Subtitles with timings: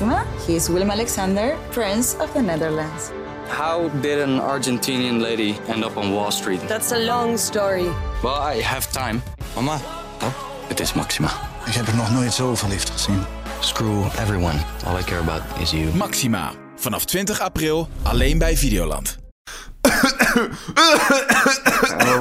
[0.00, 0.24] Maxima.
[0.46, 3.10] He is Willem Alexander, Prince of the Netherlands.
[3.48, 6.60] How did an Argentinian lady end up on Wall Street?
[6.68, 7.88] That's a long story.
[8.22, 9.22] Well, I have time.
[9.54, 9.80] Mama,
[10.22, 10.32] Oh,
[10.68, 11.28] het is Maxima.
[11.66, 13.24] ik heb er nog nooit zo verliefd gezien.
[13.60, 14.58] Screw everyone.
[14.86, 15.94] All I care about is you.
[15.94, 16.52] Maxima.
[16.76, 19.18] Vanaf 20 april alleen bij Videoland.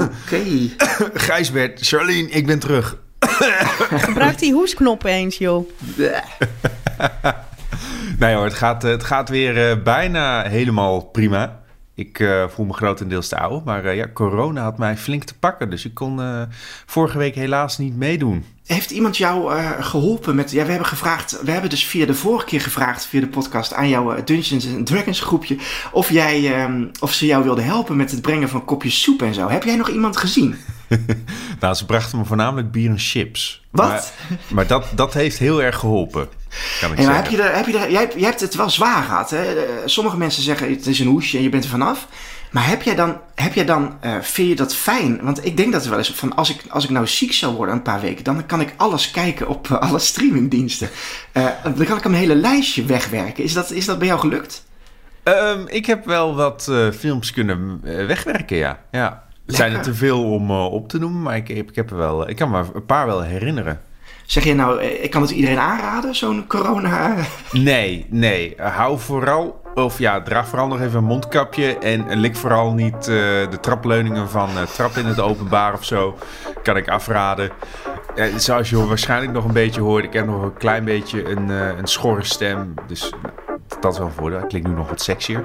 [0.01, 0.43] Oké.
[1.13, 2.97] Gijsbert, Charlene, ik ben terug.
[3.89, 5.69] Gebruik die hoesknop eens, joh.
[8.19, 11.59] Nee hoor, het gaat, eh, het gaat weer eh, bijna helemaal prima.
[11.93, 15.69] Ik eh, voel me grotendeels te oud, maar ja, corona had mij flink te pakken.
[15.69, 16.47] Dus ik kon
[16.85, 18.45] vorige week helaas niet meedoen.
[18.67, 20.51] Heeft iemand jou eh, geholpen met...
[20.51, 21.39] Ja, we hebben gevraagd...
[21.43, 23.73] We hebben dus via de vorige keer gevraagd, via de podcast...
[23.73, 25.57] aan jouw eh, Dungeons Dragons groepje...
[25.91, 29.33] Of, jij, ehm, of ze jou wilden helpen met het brengen van kopjes soep en
[29.33, 29.49] zo.
[29.49, 30.55] Heb jij nog iemand gezien?
[31.59, 33.63] Nou, ze brachten me voornamelijk bier en chips.
[33.71, 33.87] Wat?
[33.87, 34.03] Maar,
[34.47, 36.29] maar dat, dat heeft heel erg geholpen,
[36.79, 39.29] kan ik heb je er, heb je er, jij, jij hebt het wel zwaar gehad.
[39.29, 39.43] Hè?
[39.43, 42.07] Eh, Sommige mensen zeggen het is een hoesje en je bent er vanaf.
[42.51, 45.19] Maar heb jij dan, heb jij dan eh, vind je dat fijn?
[45.21, 47.55] Want ik denk dat er wel eens van als ik, als ik nou ziek zou
[47.55, 50.89] worden een paar weken, dan kan ik alles kijken op eh, alle streamingdiensten.
[51.31, 53.43] Eh, dan kan ik een hele lijstje wegwerken.
[53.43, 54.65] Is dat, is dat bij jou gelukt?
[55.23, 58.79] Ehm, ik heb wel wat films kunnen wegwerken, ja.
[58.91, 59.25] ja.
[59.45, 61.97] Er zijn er te veel om op te noemen, maar ik, heb, ik, heb er
[61.97, 63.81] wel, ik kan me een paar wel herinneren.
[64.25, 67.15] Zeg je nou, ik kan het iedereen aanraden, zo'n corona?
[67.51, 68.53] Nee, nee.
[68.57, 71.77] Hou vooral, of ja, draag vooral nog even een mondkapje.
[71.77, 73.05] En lik vooral niet eh,
[73.49, 76.17] de trapleuningen van eh trap in het openbaar of zo.
[76.63, 77.51] Kan ik afraden.
[78.15, 81.49] Eh, zoals je waarschijnlijk nog een beetje hoort, ik heb nog een klein beetje een,
[81.49, 82.73] eh, een schorre stem.
[82.87, 83.33] Dus nou,
[83.79, 84.39] dat is wel een voordeel.
[84.39, 85.43] Ik klink nu nog wat sexier.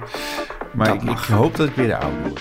[0.72, 2.40] Maar ik, hoop dat ik weer de oude word.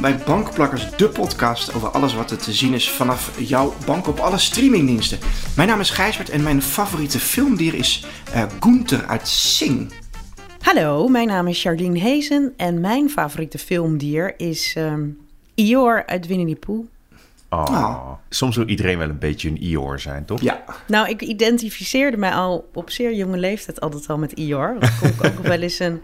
[0.00, 4.06] Welkom bij Bankplakkers, de podcast over alles wat er te zien is vanaf jouw bank
[4.06, 5.18] op alle streamingdiensten.
[5.56, 9.92] Mijn naam is Gijsbert en mijn favoriete filmdier is eh Gunther uit Sing.
[10.60, 15.08] Hallo, mijn naam is Jardine Hezen en mijn favoriete filmdier is ehm
[15.54, 16.86] Ior uit Winnie the Pooh.
[17.48, 17.64] Oh.
[17.70, 18.12] Oh.
[18.28, 20.40] Soms wil iedereen wel een beetje een Ior zijn, toch?
[20.40, 24.76] Ja, Nou, ik identificeerde mij al op zeer jonge leeftijd altijd al met Ior.
[24.78, 26.02] Dan kon ik ook wel eens een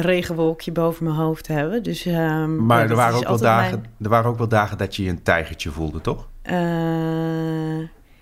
[0.00, 1.82] regenwolkje boven mijn hoofd hebben.
[1.82, 5.02] Dus, ehm, Maar er, waren ook wel dagen, er waren ook wel dagen dat je
[5.02, 6.28] je een tijgertje voelde, toch?
[6.42, 6.54] eh,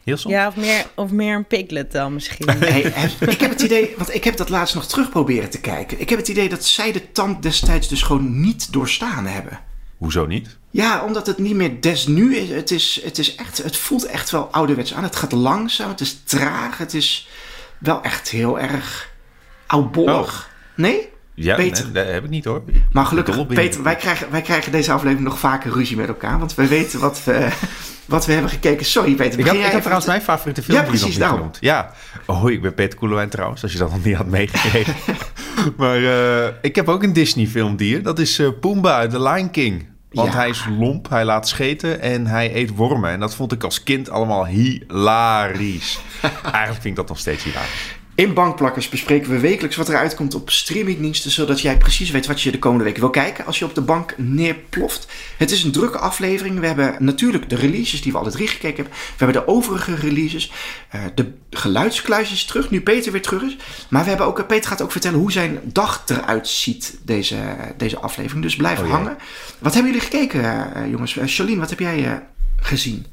[0.05, 0.34] Heel soms?
[0.34, 2.49] ja, of meer, of meer een piglet dan misschien.
[2.59, 2.83] hey,
[3.21, 6.00] ik heb het idee, want ik heb dat laatst nog terug proberen te kijken.
[6.00, 9.60] Ik heb het idee dat zij de tand destijds dus gewoon niet doorstaan hebben.
[9.99, 10.59] Hoezo niet?
[10.71, 12.49] Ja, omdat het niet meer des nu is.
[12.50, 15.03] Het, is, het, is echt, het voelt echt wel ouderwets aan.
[15.03, 17.28] Het gaat langzaam, het is traag, het is
[17.78, 19.10] wel echt heel erg
[19.66, 20.50] oudbollig.
[20.77, 21.09] Nee?
[21.41, 21.84] Ja, Peter.
[21.84, 22.62] nee, dat heb ik niet hoor.
[22.93, 26.38] Maar gelukkig, Peter, wij krijgen, wij krijgen deze aflevering nog vaker ruzie met elkaar.
[26.38, 27.49] Want wij weten wat we,
[28.06, 28.87] wat we hebben gekeken.
[28.87, 31.37] Sorry Peter, Ik had, ik had even trouwens mijn favoriete film Ja, nog precies, daarom.
[31.37, 31.56] genoemd.
[31.60, 31.93] Ja.
[32.27, 34.94] Hoi, ik ben Peter Koelewijn trouwens, als je dat nog niet had meegekregen.
[35.77, 38.03] maar eh, ik heb ook een Disney filmdier.
[38.03, 39.87] Dat is eh Pumbaa uit The Lion King.
[40.10, 40.38] Want Ja.
[40.38, 43.10] hij is lomp, hij laat scheten en hij eet wormen.
[43.10, 45.98] En dat vond ik als kind allemaal hilarisch.
[46.43, 47.97] Eigenlijk vind ik dat nog steeds hilarisch.
[48.18, 52.42] In Bankplakkers bespreken we wekelijks wat er uitkomt op streamingdiensten, zodat jij precies weet wat
[52.42, 55.06] je de komende week wil kijken als je op de bank neerploft.
[55.36, 56.60] Het is een drukke aflevering.
[56.60, 58.94] We hebben natuurlijk de releases die we alle drie gekeken hebben.
[58.94, 60.52] We hebben de overige releases.
[60.88, 63.56] Eh, de geluidskluis is terug, nu Peter weer terug is.
[63.88, 67.36] Maar we hebben ook, Peter gaat ook vertellen hoe zijn dag eruit ziet, deze,
[67.76, 68.42] deze aflevering.
[68.42, 69.16] Dus blijf Oh hangen.
[69.58, 71.16] Wat hebben jullie gekeken, eh, jongens?
[71.16, 72.12] Eh, Charlene, wat heb jij eh,
[72.56, 73.06] gezien?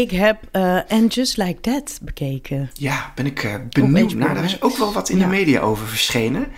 [0.00, 2.70] Ik heb eh And Just Like That bekeken.
[2.72, 4.34] Ja, ben ik eh, benieuwd naar.
[4.34, 5.24] Daar is ook wel wat in Ja.
[5.24, 6.52] de media over verschenen.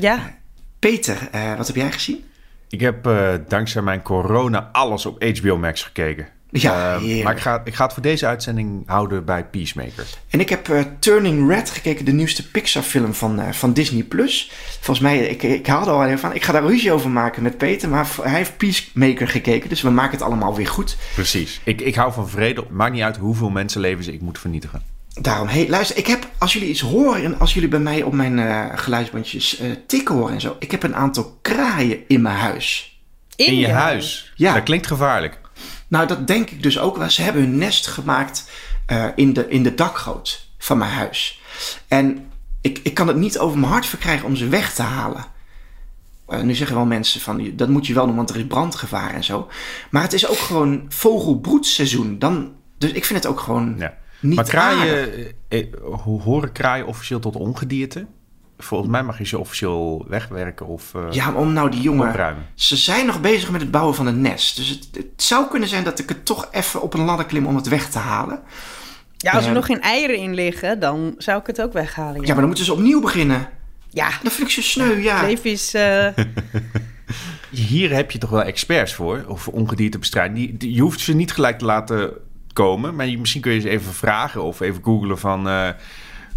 [0.00, 0.34] Ja,
[0.78, 2.24] Peter, eh, wat heb jij gezien?
[2.68, 6.28] Ik heb eh, dankzij mijn corona alles op HBO Max gekeken.
[6.60, 7.24] Ja, Eh, heerlijk.
[7.24, 10.06] maar ik ga, ik ga het voor deze uitzending houden bij Peacemaker.
[10.30, 14.02] En ik heb eh, Turning Red gekeken, de nieuwste Pixar-film van, eh, van Disney+.
[14.02, 14.50] Plus.
[14.80, 17.58] Volgens mij, ik, ik haalde al even van, ik ga daar ruzie over maken met
[17.58, 20.96] Peter, maar hij heeft Peacemaker gekeken, dus we maken het allemaal weer goed.
[21.14, 21.60] Precies.
[21.64, 22.64] Ik, ik hou van vrede.
[22.70, 24.82] Maakt niet uit hoeveel mensenlevens ik moet vernietigen.
[25.20, 28.12] Daarom, hey, luister, ik heb, als jullie iets horen en als jullie bij mij op
[28.12, 32.36] mijn eh, geluidsbandjes eh, tikken horen en zo, ik heb een aantal kraaien in mijn
[32.36, 32.96] huis.
[33.36, 34.32] In je huis.
[34.36, 34.54] Ja.
[34.54, 35.40] Dat klinkt gevaarlijk.
[35.92, 37.10] Nou, dat denk ik dus ook wel.
[37.10, 38.50] Ze hebben hun nest gemaakt
[38.86, 41.40] eh, in, de, in de dakgoot van mijn huis.
[41.88, 42.30] En
[42.60, 45.24] ik, ik kan het niet over mijn hart verkrijgen om ze weg te halen.
[46.28, 49.14] Eh, nu zeggen wel mensen van, dat moet je wel doen, want er is brandgevaar
[49.14, 49.48] en zo.
[49.90, 52.18] Maar het is ook gewoon vogelbroedseizoen.
[52.18, 53.98] Dan, dus ik vind het ook gewoon Ja.
[54.20, 55.32] niet maar kraaien, aardig.
[55.48, 58.06] eh, eh, hoe horen kraaien officieel tot ongedierte?
[58.64, 62.08] Volgens mij mag je ze officieel wegwerken of eh, Ja, maar om nou die jongen...
[62.08, 62.46] opruimen.
[62.54, 64.56] Ze zijn nog bezig met het bouwen van een nest.
[64.56, 67.46] Dus het, het zou kunnen zijn dat ik het toch even op een ladder klim
[67.46, 68.40] om het weg te halen.
[69.16, 69.54] Ja, als er Ja.
[69.56, 72.14] nog geen eieren in liggen, dan zou ik het ook weghalen.
[72.14, 73.48] Ja, Ja, maar dan moeten ze opnieuw beginnen.
[73.90, 74.08] ja.
[74.22, 75.22] Dat vind ik zo sneu, ja.
[75.22, 75.74] leven is...
[75.74, 76.06] eh,
[77.50, 80.36] Hier heb je toch wel experts voor, of ongediertebestrijding.
[80.38, 82.10] Die, die- je hoeft ze niet gelijk te laten
[82.52, 85.46] komen, maar je, misschien kun je ze even vragen of even googlen van...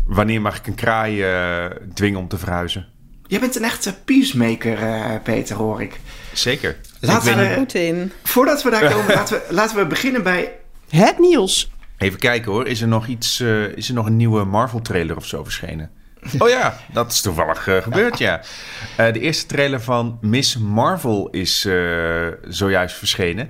[0.06, 2.86] wanneer mag ik een kraai eh, dwingen om te verhuizen?
[3.28, 6.00] Jij bent een echte peacemaker, eh, Peter, hoor ik.
[6.34, 6.76] Zeker.
[7.00, 8.12] Laten Ik weet we- niet- Poetin.
[8.24, 10.52] Voordat we daar komen, laten, we, laten we beginnen bij
[10.90, 11.72] het nieuws.
[11.98, 15.16] Even kijken hoor, is er nog iets, eh, is er nog een nieuwe Marvel trailer
[15.16, 15.92] of zo verschenen?
[16.40, 18.42] Oh ja, dat is toevallig gebeurd, ja.
[18.98, 23.50] Eh, de eerste trailer van Miss Marvel is eh, zojuist verschenen.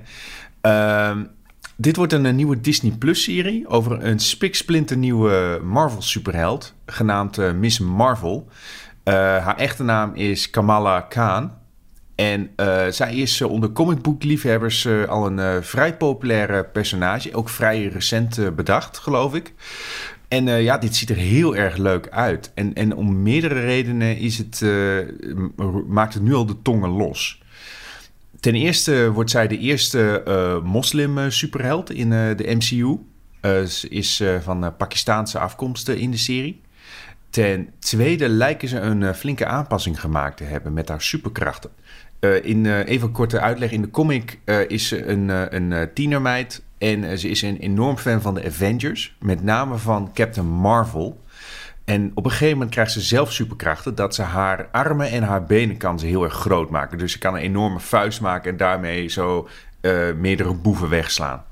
[1.78, 7.52] Dit wordt een, eh, nieuwe Disney Plus serie over een spiksplinternieuwe Marvel superheld, genaamd eh,
[7.52, 8.48] Miss Marvel.
[9.02, 11.50] Eh, haar echte naam is Kamala Khan.
[12.14, 12.50] En
[12.90, 17.34] zij is onder comicboekliefhebbers al een vrij populaire personage.
[17.34, 19.54] Ook vrij recent bedacht, geloof ik.
[20.28, 22.52] En ja, dit ziet er heel erg leuk uit.
[22.54, 24.64] En, en om meerdere redenen is het,
[25.86, 27.42] maakt het nu al de tongen los.
[28.40, 32.96] Ten eerste wordt zij de eerste eh, moslim-superheld in eh, de MCU.
[33.40, 36.60] Eh, ze is eh, van eh, Pakistaanse afkomst eh, in de serie.
[37.30, 41.70] Ten tweede lijken ze een eh, flinke aanpassing gemaakt te hebben met haar superkrachten.
[42.20, 43.70] Eh, in eh, even korte uitleg.
[43.70, 46.62] In de comic eh, is ze een, eh, een eh, tienermeid.
[46.78, 49.16] En eh, ze is een enorm fan van de Avengers.
[49.20, 51.20] Met name van Captain Marvel.
[51.86, 53.94] En op een gegeven moment krijgt ze zelf superkrachten.
[53.94, 56.98] Dat ze haar armen en haar benen kan ze heel erg groot maken.
[56.98, 58.50] Dus ze kan een enorme vuist maken.
[58.50, 59.48] En daarmee zo
[59.80, 61.44] eh, meerdere boeven wegslaan.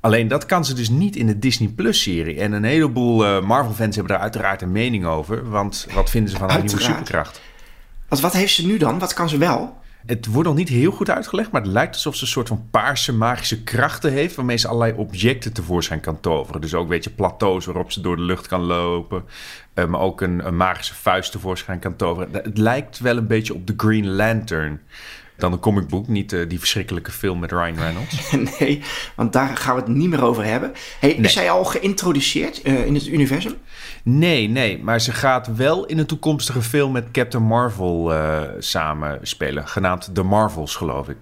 [0.00, 2.40] Alleen dat kan ze dus niet in de Disney Plus serie.
[2.40, 5.50] En een heleboel eh, Marvel-fans hebben daar uiteraard een mening over.
[5.50, 7.40] Want wat vinden ze van haar nieuwe superkracht?
[8.08, 8.98] Want wat heeft ze nu dan?
[8.98, 9.81] Wat kan ze wel?
[10.06, 12.66] Het wordt nog niet heel goed uitgelegd, maar het lijkt alsof ze een soort van
[12.70, 14.34] paarse magische krachten heeft.
[14.34, 16.60] Waarmee ze allerlei objecten tevoorschijn kan toveren.
[16.60, 19.24] Dus ook weet je, plateaus waarop ze door de lucht kan lopen.
[19.74, 22.32] eh, maar ook een, een magische vuist tevoorschijn kan toveren.
[22.32, 24.80] Het lijkt wel een beetje op The Green Lantern.
[25.36, 28.30] Dan een comicboek, niet eh, die verschrikkelijke film met Ryan Reynolds.
[28.58, 28.82] nee,
[29.16, 30.72] want daar gaan we het niet meer over hebben.
[31.00, 31.20] Hey, Nee.
[31.24, 33.54] Is zij al geïntroduceerd eh, in het universum?
[34.02, 39.18] Nee, nee, maar ze gaat wel in een toekomstige film met Captain Marvel eh samen
[39.22, 39.68] spelen.
[39.68, 41.16] Genaamd The Marvels, geloof ik.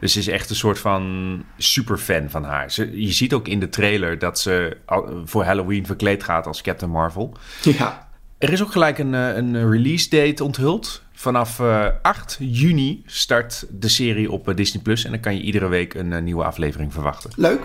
[0.00, 2.70] Dus ze is echt een soort van superfan van haar.
[2.70, 4.76] Ze, je ziet ook in de trailer dat ze
[5.24, 7.36] voor Halloween verkleed gaat als Captain Marvel.
[7.62, 8.08] Ja.
[8.38, 11.02] Er is ook gelijk een, een release date onthuld.
[11.18, 15.04] Vanaf eh, 8 juni start de serie op eh, Disney Plus.
[15.04, 17.30] En dan kan je iedere week een eh, nieuwe aflevering verwachten.
[17.36, 17.60] Leuk.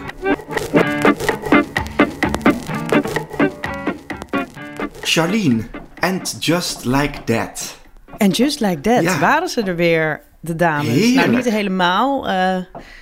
[5.01, 5.63] Charlene.
[6.00, 7.80] And Just Like That.
[8.18, 9.19] En just like that Ja.
[9.19, 10.88] waren ze er weer, de dames.
[10.88, 11.15] Heerlijk.
[11.15, 12.27] Nou, niet helemaal.
[12.27, 12.57] Eh,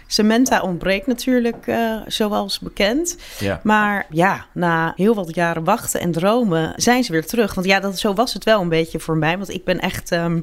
[0.07, 3.17] Samantha ontbreekt natuurlijk, eh, zoals bekend.
[3.39, 3.59] Ja.
[3.63, 7.53] Maar ja, na heel wat jaren wachten en dromen zijn ze weer terug.
[7.53, 9.37] Want ja, dat, zo was het wel een beetje voor mij.
[9.37, 10.11] Want ik ben echt...
[10.11, 10.39] ehm,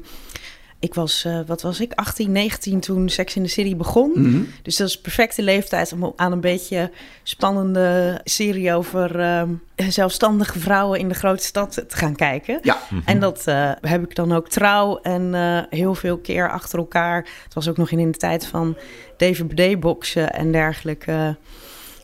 [0.79, 4.11] ik was, eh, wat was ik, 18, 19 toen Sex in the City begon.
[4.15, 4.41] Mhm.
[4.61, 6.91] Dus dat is perfecte leeftijd om aan een beetje
[7.23, 12.59] spannende serie over ehm, zelfstandige vrouwen in de grote stad te gaan kijken.
[12.61, 12.77] Ja.
[13.05, 17.27] En dat eh, heb ik dan ook trouw en eh, heel veel keer achter elkaar.
[17.43, 18.77] Het was ook nog in de tijd van
[19.17, 21.37] DVD-boxen en dergelijke.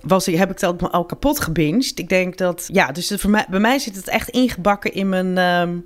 [0.01, 1.99] Was, heb ik dat al kapot gebinged.
[1.99, 5.37] Ik denk dat, ja, dus voor mij, bij mij zit het echt ingebakken in mijn,
[5.37, 5.77] ehm,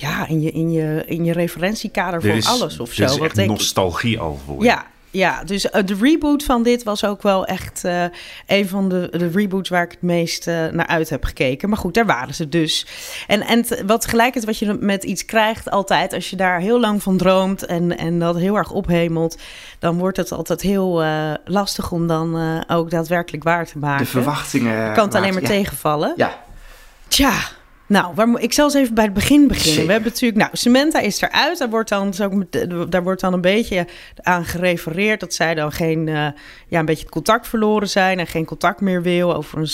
[0.00, 3.04] ja, in je, in je, in je referentiekader Dit voor is- alles of dit zo.
[3.04, 4.64] is Wat echt denk ik- nostalgie al voor je.
[4.64, 8.04] ja, ja, dus eh, de reboot van dit was ook wel echt eh,
[8.46, 11.68] een van de, de reboots waar ik het meest eh, naar uit heb gekeken.
[11.68, 12.86] Maar goed, daar waren ze dus.
[13.26, 16.60] En, en t- wat gelijk is wat je met iets krijgt altijd, als je daar
[16.60, 19.38] heel lang van droomt en, en dat heel erg ophemelt,
[19.78, 24.04] dan wordt het altijd heel eh, lastig om dan eh, ook daadwerkelijk waar te maken.
[24.04, 24.92] De verwachtingen.
[24.92, 26.12] kan het alleen maar tegenvallen.
[26.16, 26.26] Ja.
[26.28, 26.44] ja.
[27.08, 27.32] Tja,
[27.88, 29.70] nou, waar, ik zal eens even bij het begin beginnen.
[29.72, 29.86] Zeker.
[29.86, 31.58] We hebben natuurlijk, nou, Samantha is eruit.
[31.58, 33.86] Daar wordt dan, met- daar wordt dan een beetje
[34.22, 36.26] aan gerefereerd dat zij dan geen, eh,
[36.68, 39.68] ja, een beetje het contact verloren zijn en geen contact meer wil over een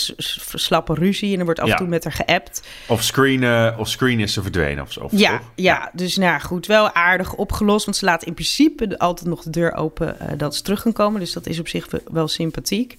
[0.53, 1.33] slappe ruzie.
[1.33, 1.77] En er wordt af en Ja.
[1.77, 2.61] toe met haar geappt.
[2.87, 5.07] Of screen, eh, of screen is ze verdwenen of zo.
[5.11, 5.51] Ja, toch?
[5.55, 7.85] ja, dus nou goed, wel aardig opgelost.
[7.85, 10.93] Want ze laat in principe altijd nog de deur open eh, dat ze terug kan
[10.93, 11.19] komen.
[11.19, 12.97] Dus dat is op zich wel sympathiek.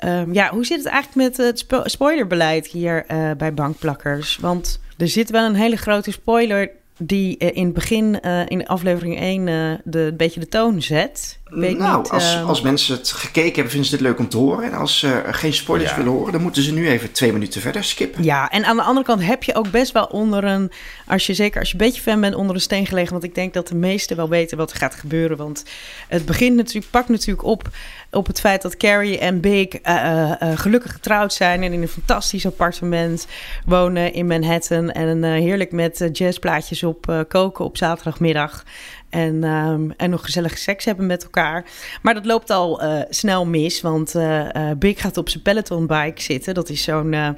[0.00, 4.36] Ehm, ja, hoe zit het eigenlijk met het spo- spoilerbeleid hier eh, bij bankplakkers?
[4.36, 8.66] Want er zit wel een hele grote spoiler die eh, in het begin, eh, in
[8.66, 11.38] aflevering 1, eh, de, een beetje de toon zet.
[11.50, 14.28] Weet nou, niet, als, ehm, als mensen het gekeken hebben, vinden ze dit leuk om
[14.28, 14.64] te horen.
[14.64, 15.96] En als ze geen spoilers Ja.
[15.96, 18.24] willen horen, dan moeten ze nu even twee minuten verder skippen.
[18.24, 20.70] Ja, en aan de andere kant heb je ook best wel onder een...
[21.06, 23.12] Als je zeker als je een beetje fan bent, onder een steen gelegen.
[23.12, 25.36] Want ik denk dat de meesten wel weten wat er gaat gebeuren.
[25.36, 25.64] Want
[26.08, 27.68] het begint natuurlijk, pakt natuurlijk op
[28.10, 31.62] op het feit dat Carrie en Big eh, eh, eh, gelukkig getrouwd zijn...
[31.62, 33.26] en in een fantastisch appartement
[33.64, 34.90] wonen in Manhattan...
[34.90, 38.64] en eh, heerlijk met eh, jazzplaatjes op eh, koken op zaterdagmiddag...
[39.10, 41.64] En, ehm, en nog gezellige seks hebben met elkaar.
[42.02, 45.86] Maar dat loopt al eh, snel mis, want eh, eh, Big gaat op zijn Peloton
[45.86, 46.54] bike zitten.
[46.54, 47.36] Dat is zo'n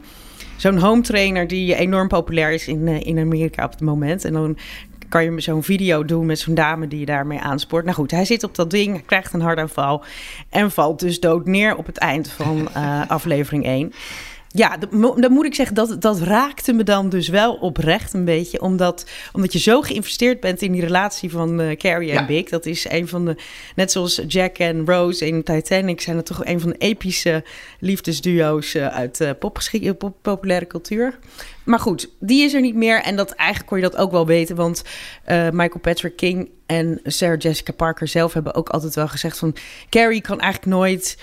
[0.57, 4.25] zo'n home trainer die enorm populair is in, in Amerika op het moment.
[4.25, 4.59] En dan
[5.09, 7.85] kan je zo'n video doen met zo'n dame die je daarmee aanspoort.
[7.85, 10.05] Nou goed, hij zit op dat ding, krijgt een hartaanval
[10.49, 12.75] en valt dus dood neer op het eind van
[13.09, 13.93] aflevering 1.
[14.55, 14.77] Ja,
[15.17, 18.61] dan moet ik zeggen, dat, dat raakte me dan dus wel oprecht een beetje.
[18.61, 22.27] Omdat, omdat je zo geïnvesteerd bent in die relatie van eh, Carrie en.
[22.27, 22.49] Big.
[22.49, 23.37] Dat is een van de,
[23.77, 26.01] net zoals Jack en Rose in Titanic...
[26.01, 27.45] zijn het toch een van de epische
[27.79, 31.19] liefdesduo's eh, uit popgeschik- eh, pop- populaire cultuur.
[31.65, 33.03] Maar goed, die is er niet meer.
[33.03, 34.57] En dat, eigenlijk kon je dat ook wel weten.
[34.57, 34.83] Want
[35.27, 39.57] Michael Patrick King en Sarah Jessica Parker zelf hebben ook altijd wel gezegd van...
[39.91, 41.17] Carrie kan eigenlijk nooit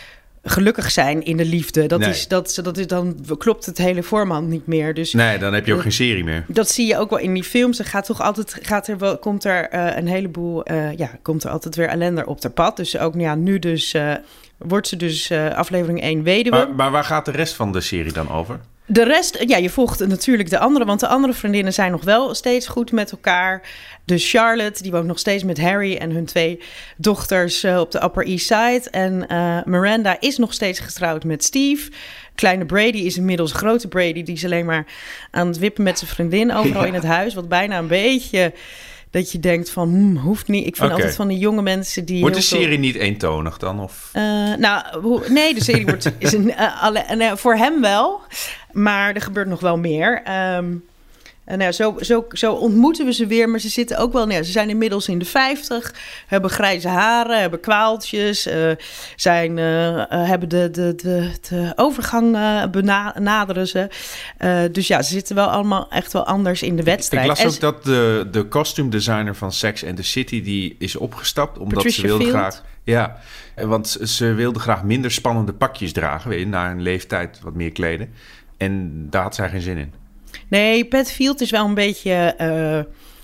[0.44, 1.86] gelukkig zijn in de liefde.
[1.86, 2.10] Dat, Nee.
[2.10, 4.94] is, dat, dat is, dan klopt het hele format niet meer.
[4.94, 6.46] Dus Nee, dan heb je ook geen serie meer.
[6.48, 7.80] dat zie je ook wel in die films.
[7.80, 11.44] Er gaat toch altijd, gaat er wel, komt er eh, een heleboel, eh, ja, komt
[11.44, 12.78] er altijd weer ellende op haar pad.
[12.78, 14.14] Dus ook ja, nu dus, eh,
[14.58, 16.56] wordt ze dus eh, aflevering 1 weduwe.
[16.58, 18.60] Maar, maar waar gaat de rest van de serie dan over?
[18.92, 22.36] De rest, ja, je volgt natuurlijk de andere, want de andere vriendinnen zijn nog wel
[22.36, 23.62] steeds goed met elkaar.
[24.06, 26.60] Dus Charlotte, die woont nog steeds met Harry en hun twee
[26.98, 28.90] dochters eh, op de Upper East Side.
[28.92, 31.92] En eh, Miranda is nog steeds getrouwd met Steve.
[32.36, 34.86] Kleine Brady is inmiddels grote Brady, die is alleen maar
[35.32, 36.88] aan het wippen met zijn vriendin overal Ja.
[36.88, 37.34] in het huis.
[37.34, 38.54] Wat bijna een beetje
[39.12, 40.66] dat je denkt van, hmm, hoeft niet.
[40.68, 42.22] Ik vind altijd van die jonge mensen die.
[42.22, 43.80] Wordt de veel- serie niet eentonig dan?
[43.80, 44.10] Of...
[44.14, 44.24] eh,
[44.58, 48.22] nou, hoe- nee, de serie wordt is een, eh, alle, en, eh, voor hem wel,
[48.72, 50.22] maar er gebeurt nog wel meer.
[50.24, 50.66] Ehm,
[51.50, 54.28] en nou, zo, zo, zo ontmoeten we ze weer, maar ze zitten ook wel.
[54.28, 55.94] Nou, ze zijn inmiddels in de 50,
[56.28, 58.72] hebben grijze haren, hebben kwaaltjes, eh,
[59.16, 63.88] zijn, eh, eh, hebben de, de, de, de overgang eh, benaderen ze.
[64.72, 67.30] Dus ja, ze zitten wel allemaal echt wel anders in de wedstrijd.
[67.30, 70.42] Ik las ook dat de, de costume designer van Sex and the City...
[70.42, 72.36] die is opgestapt omdat Patricia ze wilde Field.
[72.36, 72.64] graag...
[72.84, 73.18] Ja,
[73.56, 76.30] want ze wilde graag minder spannende pakjes dragen.
[76.30, 78.14] Weet je, na een leeftijd wat meer kleden.
[78.58, 79.99] En daar had zij geen zin in.
[80.48, 82.80] Nee, Pat Field is wel een beetje, eh,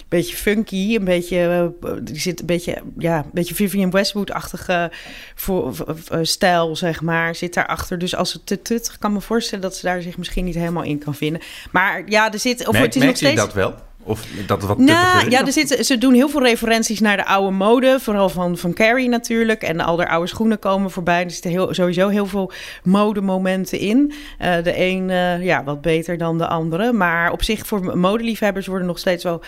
[0.09, 0.95] beetje funky.
[0.95, 4.91] Een beetje, eh, die zit een beetje, ja, een beetje Vivian Westwood-achtige
[5.35, 5.85] voor
[6.21, 7.35] stijl, zeg maar.
[7.35, 7.97] Zit daarachter.
[7.97, 10.83] Dus als het te tuttig kan me voorstellen dat ze daar zich misschien niet helemaal
[10.83, 11.41] in kan vinden.
[11.71, 12.67] Maar ja, er zit.
[12.67, 13.45] Of Merk, het is nog merkte je steeds.
[13.45, 13.75] dat wel?
[14.07, 15.31] Of dat wat Nou, is?
[15.31, 17.97] ja, er zitten, ze doen heel veel referenties naar de oude mode.
[17.99, 19.61] Vooral van, van Carrie natuurlijk.
[19.61, 21.23] En al haar oude schoenen komen voorbij.
[21.23, 22.51] Er zitten heel, sowieso heel veel
[22.83, 24.13] modemomenten in.
[24.37, 26.93] Eh, de een eh, ja, wat beter dan de andere.
[26.93, 29.41] Maar op zich voor modeliefhebbers worden nog steeds wel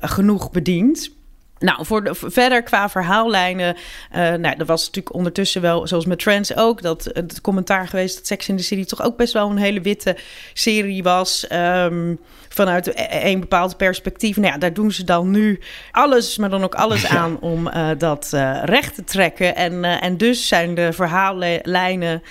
[0.00, 1.10] genoeg bediend.
[1.62, 3.76] Nou, voor de, verder qua verhaallijnen.
[4.10, 8.16] eh nou, er was natuurlijk ondertussen wel, zoals met Trends ook, dat het commentaar geweest
[8.16, 10.16] dat Sex in the City toch ook best wel een hele witte
[10.52, 11.46] serie was.
[11.46, 12.14] ehm,
[12.48, 14.36] vanuit e- een bepaald perspectief.
[14.36, 17.88] Nou ja, daar doen ze dan nu alles, maar dan ook alles aan om eh,
[17.98, 19.56] dat eh, recht te trekken.
[19.56, 22.22] En, eh, en dus zijn de verhaallijnen.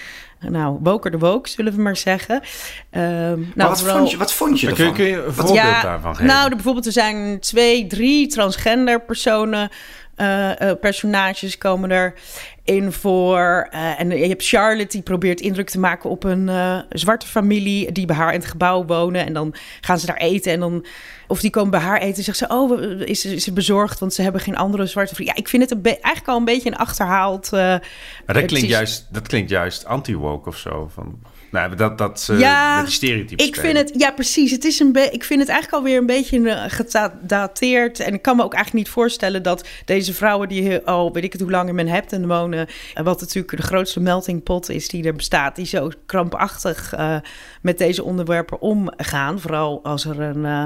[0.49, 2.41] Nou, woker de woke, zullen we maar zeggen.
[2.89, 5.05] Ehm, nou, maar wat, vooral- vond je, wat vond je Maar kun, je, ervan?
[5.05, 6.25] kun je een voorbeeld daarvan geven?
[6.33, 9.69] nou, er, bijvoorbeeld er zijn twee, drie transgender personen,
[10.15, 12.13] eh, eh, personages komen er
[12.63, 13.67] in voor.
[13.71, 17.91] Eh, en je hebt Charlotte die probeert indruk te maken op een eh, zwarte familie
[17.91, 19.25] die bij haar in het gebouw wonen.
[19.25, 20.85] En dan gaan ze daar eten en dan...
[21.27, 22.47] Of die komen bij haar eten en zegt ze...
[22.47, 25.23] oh, is, ze- is ze bezorgd, want ze hebben geen andere zwarte.
[25.23, 27.45] Ja, ik vind het een eigenlijk al een beetje een achterhaald...
[27.45, 27.81] eh, maar
[28.25, 30.89] dat klinkt, is- juist, dat klinkt juist anti-woke of zo.
[30.93, 31.19] Van,
[31.51, 33.01] nou, dat, dat ze Ja, met
[33.41, 34.51] Ik vind het, ja precies.
[34.51, 37.99] Het is een ik vind het eigenlijk alweer een beetje eh, gedateerd.
[37.99, 41.31] En ik kan me ook eigenlijk niet voorstellen dat deze vrouwen die al weet ik
[41.31, 45.03] het hoe lang in Manhattan wonen, eh, wat natuurlijk de grootste melting pot is die
[45.03, 47.15] er bestaat, die zo krampachtig eh,
[47.61, 49.39] met deze onderwerpen omgaan.
[49.39, 50.45] Vooral als er een.
[50.45, 50.65] eh,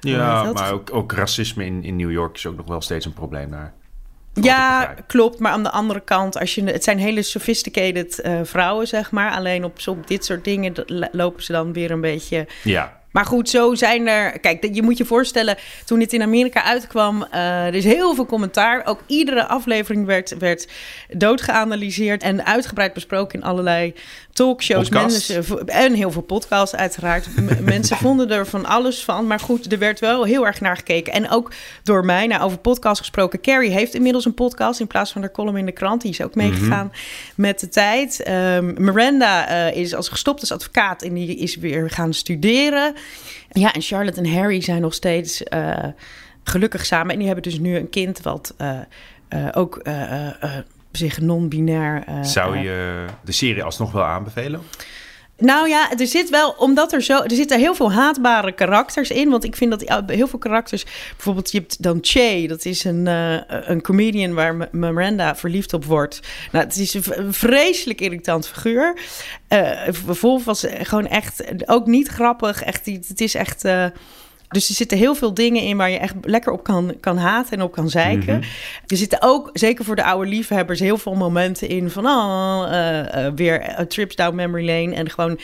[0.00, 3.12] Ja, maar ook, ook racisme in, in New York is ook nog wel steeds een
[3.12, 3.74] probleem daar.
[4.42, 5.38] Ja, klopt.
[5.38, 9.32] Maar aan de andere kant, als je, het zijn hele sophisticated eh, vrouwen, zeg maar.
[9.32, 10.74] Alleen op, op dit soort dingen
[11.12, 14.38] lopen ze dan weer een beetje Ja, Maar goed, zo zijn er.
[14.38, 18.26] Kijk, je moet je voorstellen, toen dit in Amerika uitkwam, uh, er is heel veel
[18.26, 18.82] commentaar.
[18.84, 20.68] Ook iedere aflevering werd, werd
[21.08, 23.94] doodgeanalyseerd en uitgebreid besproken in allerlei
[24.36, 24.88] talkshows.
[24.88, 27.28] Mensen, en heel veel podcasts, uiteraard.
[27.60, 29.26] mensen vonden er van alles van.
[29.26, 31.12] Maar goed, er werd wel heel erg naar gekeken.
[31.12, 31.52] En ook
[31.82, 33.40] door mij, nou, over podcast gesproken.
[33.40, 36.02] Carrie heeft inmiddels een podcast in plaats van haar column in de krant.
[36.02, 36.96] Die is ook meegegaan mhm.
[37.34, 38.28] met de tijd.
[38.28, 42.94] Um, Miranda uh, is als gestopt als advocaat en die is weer gaan studeren.
[43.50, 45.84] Ja, en Charlotte en Harry zijn nog steeds uh,
[46.42, 47.12] gelukkig samen.
[47.12, 49.82] En die hebben dus nu een kind wat uh, ook
[50.96, 52.04] zich non-binair...
[52.22, 54.60] Zou je de serie alsnog wel aanbevelen?
[55.38, 59.30] Nou ja, er zit wel, omdat er zo, er zitten heel veel haatbare karakters in.
[59.30, 63.06] Want ik vind dat heel veel karakters, bijvoorbeeld je hebt dan Che, dat is een,
[63.06, 66.20] uh, een comedian waar Miranda verliefd op wordt.
[66.52, 68.98] Nou, het is een vreselijk irritant figuur.
[69.48, 69.88] Uh,
[70.20, 72.62] Wolf was gewoon echt ook niet grappig.
[72.62, 73.64] Echt, het is echt.
[73.64, 73.86] Uh,
[74.48, 77.58] dus er zitten heel veel dingen in waar je echt lekker op kan, kan haten
[77.58, 78.38] en op kan zeiken.
[78.38, 78.48] Mhm.
[78.86, 82.98] Er zitten ook, zeker voor de oude liefhebbers, heel veel momenten in van oh, uh,
[82.98, 84.94] uh, weer trips down memory lane.
[84.94, 85.38] En gewoon,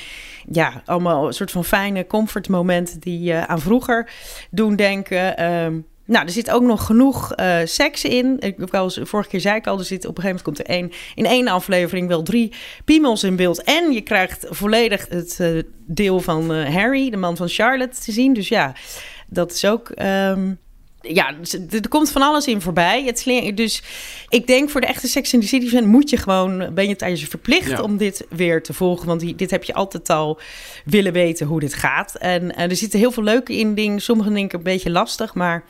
[0.51, 4.11] ja, allemaal een soort van fijne comfort momenten die uh, aan vroeger
[4.51, 5.45] doen denken.
[5.53, 8.37] Um, nou, er zit ook nog genoeg uh, seks in.
[8.41, 10.75] Ik, wel, vorige keer zei ik al, er zit op een gegeven moment komt er
[10.75, 12.53] één, in één aflevering wel drie
[12.85, 13.63] piemels in beeld.
[13.63, 18.13] En je krijgt volledig het uh, deel van uh, Harry, de man van Charlotte, te
[18.13, 18.33] zien.
[18.33, 18.75] Dus ja,
[19.27, 19.93] dat is ook.
[20.03, 20.59] Um,
[21.03, 21.35] ja,
[21.71, 23.05] er komt van alles in voorbij.
[23.05, 23.83] Het dus
[24.29, 26.97] ik denk voor de echte Sex in the City fan moet je gewoon, ben je
[26.97, 27.83] tijdens je verplicht ja.
[27.83, 29.07] om dit weer te volgen.
[29.07, 30.41] Want die, dit heb je altijd al
[30.85, 32.15] willen weten hoe dit gaat.
[32.15, 34.01] En, en er zitten heel veel leuke in dingen.
[34.01, 35.65] Sommige denk ik een beetje lastig, maar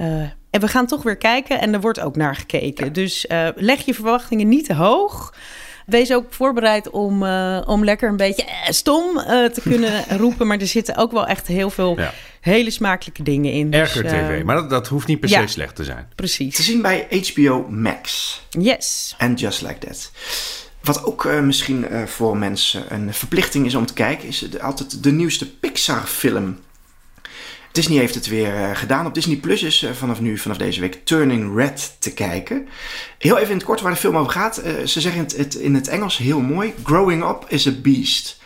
[0.00, 0.06] uh,
[0.50, 2.92] en we gaan toch weer kijken en er wordt ook naar gekeken.
[2.92, 5.34] Dus uh, leg je verwachtingen niet te hoog.
[5.86, 9.16] Wees ook voorbereid om, uh, om lekker een beetje stom
[9.52, 10.46] te kunnen roepen.
[10.46, 12.12] Maar er zitten ook wel echt heel veel ja.
[12.40, 13.72] hele smakelijke dingen in.
[13.72, 16.08] Erger dus, tv, maar dat, dat hoeft niet per se ja, slecht te zijn.
[16.14, 16.56] Precies.
[16.56, 18.40] Te zien bij HBO Max.
[18.50, 19.14] Yes.
[19.18, 20.10] And Just Like That.
[20.82, 24.62] Wat ook uh, misschien uh, voor mensen een verplichting is om te kijken, is de,
[24.62, 26.58] altijd de nieuwste Pixar-film.
[27.72, 29.06] Disney heeft het weer uh, gedaan.
[29.06, 32.68] Op Disney Plus is uh, vanaf nu, vanaf deze week, Turning Red te kijken.
[33.18, 34.62] Heel even in het kort waar de film over gaat.
[34.64, 36.74] Uh, ze zeggen het, in het Engels heel mooi.
[36.84, 38.40] Growing up is a beast.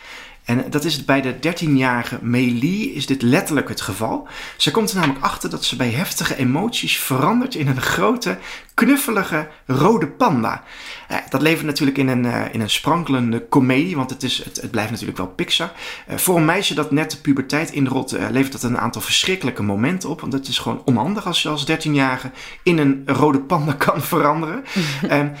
[0.47, 4.27] En dat is bij de 13-jarige Mei Lee is dit letterlijk het geval.
[4.57, 8.37] Ze komt er namelijk achter dat ze bij heftige emoties verandert in een grote,
[8.73, 10.63] knuffelige rode panda.
[11.11, 14.61] Uh, dat levert natuurlijk in een, uh, in een sprankelende komedie, want het, is, het,
[14.61, 15.71] het blijft natuurlijk wel Pixar.
[16.09, 20.09] Uh, voor een meisje dat net de puberteit inrolt, levert dat een aantal verschrikkelijke momenten
[20.09, 20.21] op.
[20.21, 22.31] Want het is gewoon onhandig als je als 13-jarige
[22.63, 24.63] in een rode panda kan veranderen.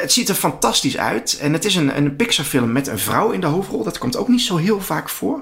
[0.00, 1.38] het ziet er fantastisch uit.
[1.40, 3.84] En het is een, een Pixar-film met een vrouw in de hoofdrol.
[3.84, 5.40] Dat komt ook niet zo heel vaak voor.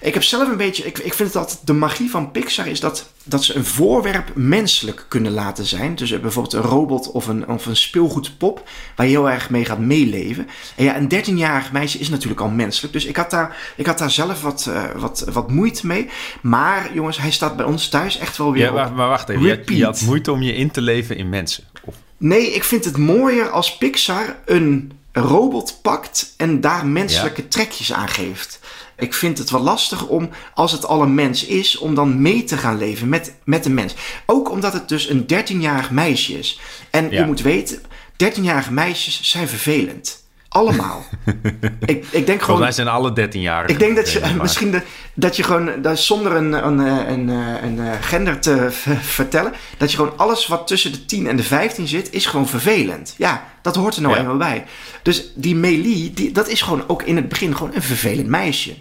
[0.00, 3.12] Ik heb zelf een beetje, ik, ik vind altijd de magie van Pixar is dat,
[3.24, 5.94] dat ze een voorwerp menselijk kunnen laten zijn.
[5.94, 9.78] Dus bijvoorbeeld een robot of een, of een speelgoedpop, waar je heel erg mee gaat
[9.78, 10.48] meeleven.
[10.76, 12.92] En ja, een 13-jarig meisje is natuurlijk al menselijk.
[12.92, 16.08] Dus ik had daar, ik had daar zelf wat, uh, wat, wat moeite mee.
[16.42, 18.64] Maar jongens, hij staat bij ons thuis echt wel weer.
[18.64, 19.42] Ja, maar, maar wacht even.
[19.42, 21.64] Je had, je had, moeite om je in te leven in mensen.
[21.84, 21.94] Of?
[22.16, 27.48] Nee, ik vind het mooier als Pixar een robot pakt en daar menselijke ja.
[27.48, 28.60] trekjes aan geeft.
[28.96, 32.44] Ik vind het wel lastig om, als het al een mens is, om dan mee
[32.44, 33.94] te gaan leven met, met een mens.
[34.26, 36.60] Ook omdat het dus een 13-jarig meisje is.
[36.90, 37.20] En ja.
[37.20, 37.82] je moet weten,
[38.24, 40.26] 13-jarige meisjes zijn vervelend.
[40.48, 41.04] Allemaal.
[41.86, 42.60] ik, ik denk gewoon.
[42.60, 43.70] Wij zijn alle 13 jaar.
[43.70, 44.82] Ik denk dat je misschien de,
[45.14, 48.66] dat je gewoon dat zonder een, een, een, een, gender te
[49.00, 52.48] vertellen, dat je gewoon alles wat tussen de 10 en de 15 zit, is gewoon
[52.48, 53.14] vervelend.
[53.16, 54.20] Ja, dat hoort er nou ja.
[54.20, 54.64] eenmaal bij.
[55.02, 58.74] Dus die Melie, die, dat is gewoon ook in het begin gewoon een vervelend meisje.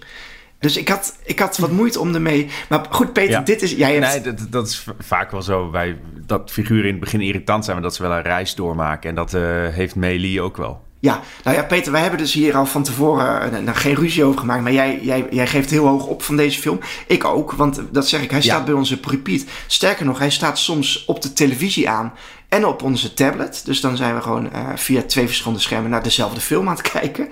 [0.59, 2.49] Dus ik had, ik had wat moeite om ermee.
[2.69, 3.41] Maar goed, Peter, ja.
[3.41, 3.71] dit is.
[3.71, 4.25] Jij hebt...
[4.25, 5.71] Nee, dat, dat, is vaak wel zo.
[5.71, 9.09] Wij, dat figuren in het begin irritant zijn, maar dat ze wel een reis doormaken.
[9.09, 10.85] En dat uh, heeft Melie ook wel.
[10.99, 14.23] Ja, nou ja, Peter, wij hebben dus hier al van tevoren uh, nou, geen ruzie
[14.23, 14.63] over gemaakt.
[14.63, 16.79] Maar jij, jij, jij geeft heel hoog op van deze film.
[17.07, 18.63] Ik ook, want dat zeg ik, hij staat ja.
[18.63, 19.43] bij ons op repeat.
[19.67, 22.13] Sterker nog, hij staat soms op de televisie aan
[22.49, 23.61] en op onze tablet.
[23.65, 26.91] Dus dan zijn we gewoon uh, via twee verschillende schermen naar dezelfde film aan het
[26.91, 27.29] kijken.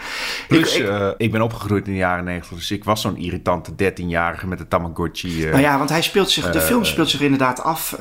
[0.48, 3.18] Plus, ik, ik, uh, ik ben opgegroeid in de jaren 90, dus ik was zo'n
[3.18, 5.44] irritante 13-jarige met de Tamagotchi.
[5.44, 7.98] Uh, nou ja, want hij speelt zich, de film speelt zich inderdaad af.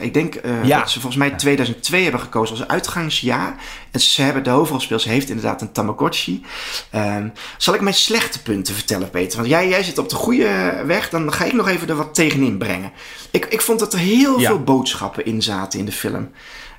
[0.00, 0.78] ik denk ja.
[0.78, 3.54] dat ze volgens mij 2002 hebben gekozen als uitgangsjaar.
[3.90, 6.44] En ze hebben de hoofdrolspeelster heeft inderdaad een Tamagotchi.
[6.90, 9.36] Ehm, zal ik mijn slechte punten vertellen, Peter?
[9.36, 12.14] Want jij, jij zit op de goede weg, dan ga ik nog even er wat
[12.14, 12.92] tegenin brengen.
[13.30, 14.48] Ik, ik vond dat er heel ja.
[14.48, 16.30] veel boodschappen in zaten in de film.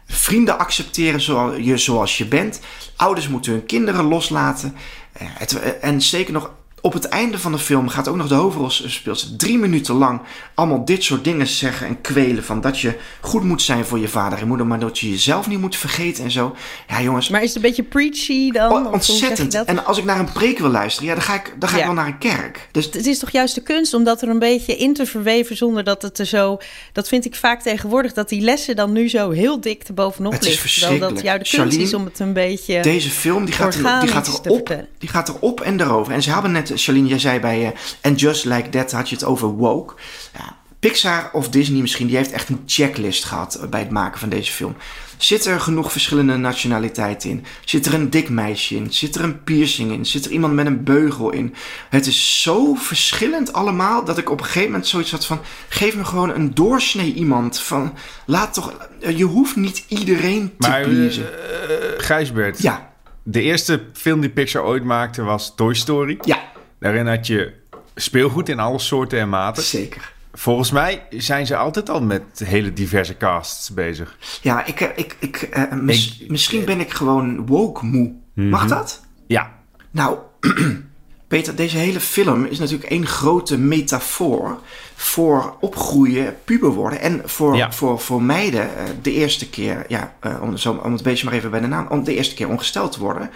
[0.07, 2.59] Vrienden accepteren je, zoals je bent.
[2.95, 4.75] Ouders moeten hun kinderen loslaten.
[5.17, 9.35] Het, en zeker nog Op het einde van de film gaat ook nog de hoofdrolspeelster
[9.37, 10.21] drie minuten lang
[10.53, 12.43] allemaal dit soort dingen zeggen en kwelen.
[12.43, 15.47] Van dat je goed moet zijn voor je vader en moeder, maar dat je jezelf
[15.47, 16.55] niet moet vergeten en zo.
[16.87, 17.29] Ja, jongens.
[17.29, 18.87] Maar is het een beetje preachy dan?
[18.93, 19.53] Ontzettend.
[19.63, 21.81] En als ik naar een preek wil luisteren, ja, dan ga ik, dan ga Ja.
[21.81, 22.67] ik wel naar een kerk.
[22.71, 25.57] Dus Het is toch juist de kunst om dat er een beetje in te verweven
[25.57, 26.57] zonder dat het er zo.
[26.93, 30.31] Dat vind ik vaak tegenwoordig dat die lessen dan nu zo heel dik te bovenop
[30.31, 30.79] Het is.
[30.79, 32.81] Terwijl dat jou de kunst is om het een beetje.
[32.81, 36.13] Deze film die gaat, er, die, gaat erop, die gaat erop en erover.
[36.13, 39.15] En ze hadden net, Charlene, jij zei bij eh And Just Like That had je
[39.15, 39.93] het over woke.
[40.37, 44.29] Ja, Pixar of Disney misschien, die heeft echt een checklist gehad bij het maken van
[44.29, 44.75] deze film.
[45.17, 47.45] Zit er genoeg verschillende nationaliteiten in?
[47.65, 48.93] Zit er een dik meisje in?
[48.93, 50.05] Zit er een piercing in?
[50.05, 51.53] Zit er iemand met een beugel in?
[51.89, 55.95] Het is zo verschillend allemaal dat ik op een gegeven moment zoiets had van: geef
[55.95, 57.59] me gewoon een doorsnee iemand.
[57.59, 57.93] Van,
[58.25, 58.73] laat toch,
[59.15, 61.49] je hoeft niet iedereen te Maar pleasen.
[61.59, 62.91] eh, Gijsbert, ja,
[63.23, 66.17] de eerste film die Pixar ooit maakte was Toy Story.
[66.21, 66.46] ja,
[66.79, 67.53] Daarin had je
[67.95, 69.63] speelgoed in alle soorten en maten.
[69.63, 70.13] zeker.
[70.33, 74.17] Volgens mij zijn ze altijd al met hele diverse casts bezig.
[74.41, 76.31] Ja, ik, eh, ik, ik, eh, mis- Ik- Mhm.
[76.31, 78.13] misschien ben ik gewoon woke moe.
[78.33, 79.01] Mag dat?
[79.27, 79.55] Ja,
[79.91, 80.17] Nou,
[81.27, 84.59] Peter, deze hele film is natuurlijk één grote metafoor
[84.95, 86.99] voor opgroeien, puber worden.
[86.99, 87.71] En voor, Ja.
[87.71, 91.51] voor, voor meiden eh, de eerste keer, ja, om, zo, om het beestje maar even
[91.51, 93.29] bij de naam, om de eerste keer ongesteld te worden.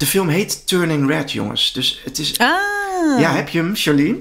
[0.00, 1.72] De film heet Turning Red, jongens.
[1.72, 2.38] Dus het is...
[2.38, 3.20] Ah.
[3.20, 4.18] Ja, heb je hem, Charlene?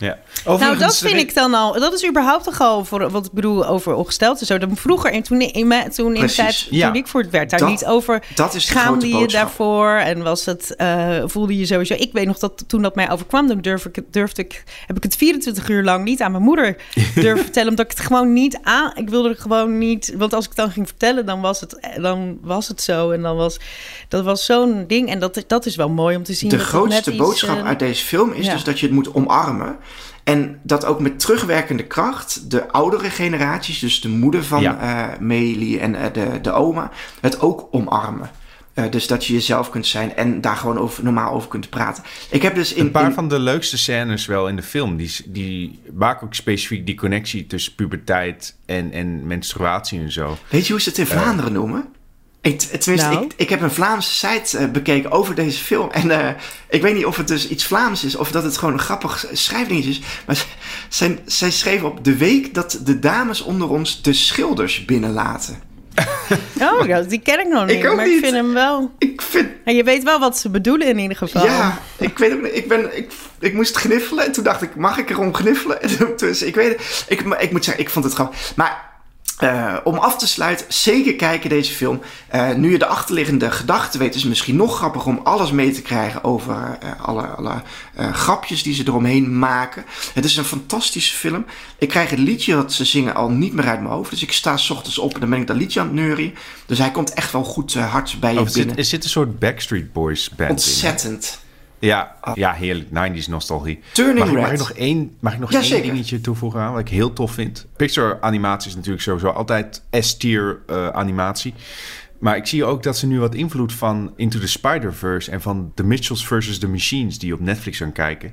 [0.00, 0.18] Ja.
[0.44, 1.80] Nou, dat vind ik dan al.
[1.80, 4.58] Dat is überhaupt toch al voor wat ik bedoel over ongesteld en zo.
[4.58, 6.36] Dat vroeger, en toen, in, toen, in de Precies.
[6.36, 6.92] tijd, toen Ja.
[6.92, 8.22] ik voor het werd, daar Dat- niet over.
[8.34, 9.42] dat is de schaamde grote je boodschap.
[9.42, 11.94] daarvoor en was het, eh, voelde je sowieso.
[11.94, 14.96] Ik weet nog dat toen dat mij overkwam, dan durf ik, het- durfde ik, heb
[14.96, 16.76] ik het 24 uur lang niet aan mijn moeder
[17.14, 18.92] durven vertellen, omdat ik het gewoon niet aan.
[18.94, 21.78] Ik wilde er gewoon niet, want als ik het dan ging vertellen, dan was het,
[22.00, 23.58] dan was het zo en dan was
[24.08, 26.48] dat was zo'n ding en dat, dat is wel mooi om te zien.
[26.50, 28.52] De het grootste iets, boodschap eh, uit deze film is ja.
[28.52, 29.76] dus dat je het moet omarmen.
[30.30, 34.78] En dat ook met terugwerkende kracht de oudere generaties, dus de moeder van Ja.
[35.12, 36.90] eh Meili en eh, de, de oma,
[37.20, 38.30] het ook omarmen.
[38.74, 42.02] Eh, dus dat je jezelf kunt zijn en daar gewoon over, normaal over kunt praten.
[42.30, 42.84] Ik heb dus in.
[42.84, 44.96] Een paar in- van de leukste scènes wel in de film.
[44.96, 50.36] Die, die maken ook specifiek die connectie tussen puberteit en, en menstruatie en zo.
[50.48, 51.84] Weet je hoe ze het in Vlaanderen noemen?
[52.42, 53.24] Ik, tenminste, Nou?
[53.24, 55.90] ik, ik heb een Vlaamse site eh, bekeken over deze film.
[55.90, 56.34] En eh,
[56.68, 59.26] ik weet niet of het dus iets Vlaams is of dat het gewoon een grappig
[59.32, 60.00] schrijfdingetje is.
[60.26, 60.44] Maar
[60.88, 65.58] zij, zij schreven op de week dat de dames onder ons de schilders binnenlaten.
[66.60, 67.86] Oh, die ken ik nog niet.
[67.86, 68.14] ook maar niet.
[68.16, 68.90] ik vind hem wel.
[68.98, 69.48] Ik vind.
[69.64, 71.44] En je weet wel wat ze bedoelen in ieder geval.
[71.44, 72.44] Ja, ik weet ook.
[72.46, 75.82] Ik, ben, ik, ik moest gniffelen en toen dacht ik, mag ik erom gniffelen?
[75.82, 77.04] En toen- Dus ik weet.
[77.08, 78.52] Ik, ik moet zeggen, ik vond het grappig.
[78.56, 78.89] Maar
[79.40, 82.00] eh, om af te sluiten, zeker kijken deze film.
[82.28, 85.72] Eh, nu je de achterliggende gedachten weet, is het misschien nog grappiger om alles mee
[85.72, 87.62] te krijgen over eh, alle, alle
[88.12, 89.84] grapjes die ze eromheen maken.
[90.14, 91.44] Het is een fantastische film.
[91.78, 94.10] Ik krijg het liedje dat ze zingen al niet meer uit mijn hoofd.
[94.10, 96.34] Dus ik sta s ochtends op en dan ben ik dat liedje aan het neurien.
[96.66, 98.76] Dus hij komt echt wel goed hard bij je Oh, er, zit, binnen.
[98.76, 100.50] er zit een soort Backstreet Boys band in.
[100.50, 101.40] Ontzettend.
[101.80, 102.88] Ja, ja, heerlijk.
[102.90, 103.80] 90s nostalgie.
[103.92, 104.52] Turning mag, ik- mag Red.
[104.52, 107.32] ik nog één, mag ik nog Ja, één dingetje toevoegen aan wat ik heel tof
[107.32, 107.66] vind?
[107.76, 111.54] Pixar animatie is natuurlijk sowieso altijd S-tier eh, animatie.
[112.18, 115.72] Maar ik zie ook dat ze nu wat invloed van Into the Spider-Verse en van
[115.74, 116.58] The Mitchells vs.
[116.58, 118.32] The Machines, die op Netflix kan kijken.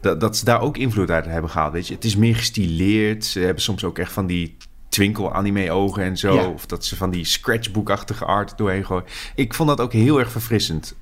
[0.00, 1.72] Dat, dat ze daar ook invloed uit hebben gehaald.
[1.72, 1.94] Weet je?
[1.94, 3.24] Het is meer gestileerd.
[3.24, 4.56] Ze hebben soms ook echt van die
[4.88, 6.34] twinkel anime ogen en zo.
[6.34, 6.46] Ja.
[6.48, 9.04] Of dat ze van die scratchbookachtige art doorheen gooien.
[9.34, 10.96] Ik vond dat ook heel erg verfrissend.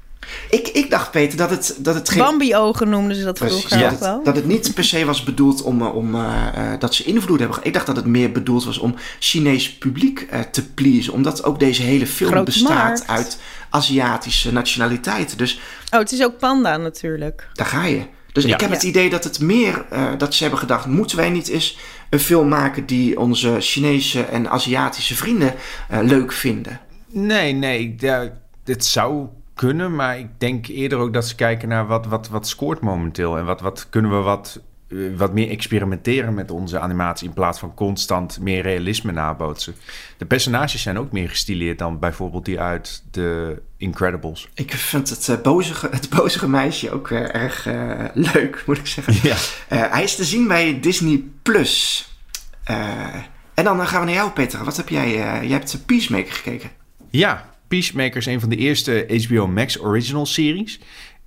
[0.50, 2.18] Ik, ik dacht, Peter, dat het, dat het geen...
[2.22, 4.22] Bambi-ogen noemden ze dat Precies, vroeger dat, ook het, wel.
[4.24, 7.38] dat het niet per se was bedoeld om, eh, om eh, eh, dat ze invloed
[7.38, 7.58] hebben.
[7.62, 11.12] Ik dacht dat het meer bedoeld was om Chinees publiek eh, te pleasen.
[11.12, 13.06] Omdat ook deze hele film bestaat markt.
[13.06, 13.38] uit
[13.70, 15.38] Aziatische nationaliteiten.
[15.38, 15.60] Dus
[15.90, 17.48] Oh, het is ook panda natuurlijk.
[17.52, 18.02] daar ga je.
[18.32, 18.54] Dus Ja.
[18.54, 18.88] ik heb het Ja.
[18.88, 21.78] idee dat het meer, eh, dat ze hebben gedacht, moeten wij niet eens
[22.10, 25.54] een film maken die onze Chinese en Aziatische vrienden
[25.88, 26.80] eh, leuk vinden?
[27.10, 27.94] Nee, nee.
[27.98, 28.28] Ja,
[28.64, 32.48] dit zou kunnen, maar ik denk eerder ook dat ze kijken naar wat, wat, wat
[32.48, 33.38] scoort momenteel.
[33.38, 37.58] En wat, wat kunnen we wat, eh, wat meer experimenteren met onze animatie in plaats
[37.58, 39.74] van constant meer realisme nabootsen.
[40.16, 44.48] De personages zijn ook meer gestileerd dan bijvoorbeeld die uit de Incredibles.
[44.54, 49.14] Ik vind het, eh, bozige, het bozige meisje ook erg eh, leuk, moet ik zeggen.
[49.22, 49.36] Ja.
[49.68, 52.08] Hij is te zien bij Disney Plus.
[53.54, 54.64] En dan gaan we naar jou, Peter.
[54.64, 55.14] Wat heb jij?
[55.16, 56.70] jij hebt Peacemaker gekeken.
[57.10, 60.80] Ja, Peacemaker is een van de eerste HBO Max original series.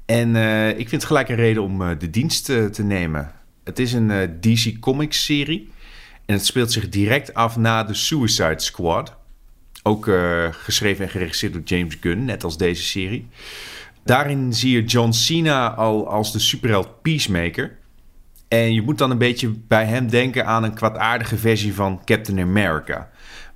[0.06, 3.32] En eh, ik vind het gelijk een reden om eh, de dienst eh, te nemen.
[3.64, 5.70] Het is een DC Comics serie.
[6.26, 9.16] En het speelt zich direct af na de Suicide Squad.
[9.84, 10.10] Ook
[10.52, 13.28] geschreven en geregisseerd door James Gunn, net als deze serie.
[14.04, 17.78] Daarin zie je John Cena al als de superheld Peacemaker.
[18.48, 22.40] En je moet dan een beetje bij hem denken aan een kwaadaardige versie van Captain
[22.40, 23.10] America.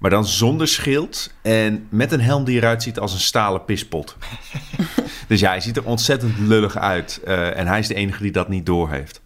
[0.04, 4.16] Maar dan zonder schild en met een helm die eruit ziet als een stalen pispot.
[5.28, 7.22] dus ja, hij ziet er ontzettend lullig uit.
[7.28, 9.22] Uh, en hij is de enige die dat niet doorheeft.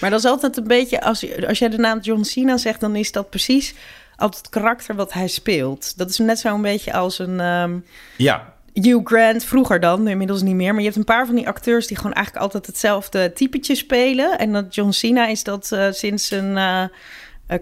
[0.00, 2.96] Maar dat is altijd een beetje, als, als jij de naam John Cena zegt, dan
[2.96, 3.74] is dat precies
[4.16, 5.98] altijd het karakter wat hij speelt.
[5.98, 7.40] Dat is net zo'n beetje als een.
[7.40, 7.84] Um,
[8.16, 8.54] ja.
[8.72, 10.70] Hugh Grant, vroeger dan, inmiddels niet meer.
[10.70, 14.38] Maar je hebt een paar van die acteurs die gewoon eigenlijk altijd hetzelfde typetje spelen.
[14.38, 16.84] En dat John Cena is dat uh, sinds een uh,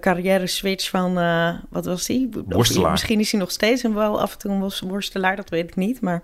[0.00, 2.28] carrière switch van, uh, wat was hij?
[2.46, 2.90] Worstelaar.
[2.90, 5.76] Misschien is hij nog steeds en wel af en toe een worstelaar, dat weet ik
[5.76, 6.00] niet.
[6.00, 6.22] Maar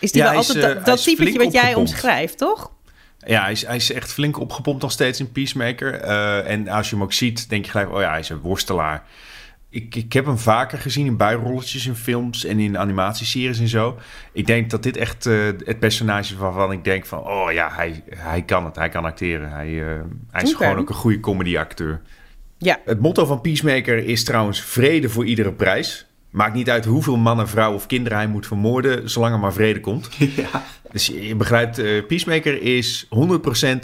[0.00, 2.72] is die ja, wel altijd dat, dat typetje wat jij omschrijft, toch?
[3.26, 5.94] Ja, hij is, hij is echt flink opgepompt nog steeds in Peacemaker.
[6.44, 9.04] en als je hem ook ziet, denk je gelijk, oh ja, hij is een worstelaar
[9.70, 13.98] ik, ik heb hem vaker gezien in bijrolletjes in films en in animatieseries en zo.
[14.32, 17.18] Ik denk dat dit echt uh, het personage waarvan ik denk van...
[17.18, 19.50] oh ja, hij, hij kan het, hij kan acteren.
[19.50, 19.86] Hij, uh,
[20.30, 20.66] hij is okay.
[20.66, 22.00] gewoon ook een goede comedyacteur.
[22.58, 22.80] Ja.
[22.84, 26.06] Het motto van Peacemaker is trouwens vrede voor iedere prijs.
[26.30, 29.10] Maakt niet uit hoeveel mannen, vrouwen of kinderen hij moet vermoorden...
[29.10, 30.08] zolang er maar vrede komt.
[30.18, 30.64] Ja.
[30.92, 33.08] Dus je begrijpt, uh, Peacemaker is 100%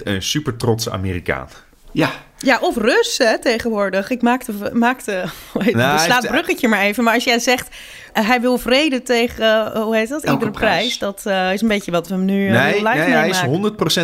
[0.02, 1.48] een super trotse Amerikaan.
[1.92, 2.10] Ja,
[2.44, 4.10] ja, of Rus hè, tegenwoordig.
[4.10, 7.04] Ik maakte, maakte hoe heet nou, slaat het bruggetje maar even.
[7.04, 7.68] Maar als jij zegt,
[8.14, 10.76] uh, hij wil vrede tegen, uh, hoe heet dat, iedere prijs.
[10.76, 10.98] prijs.
[10.98, 13.42] Dat uh, is een beetje wat we hem nu nee, live nee, hij is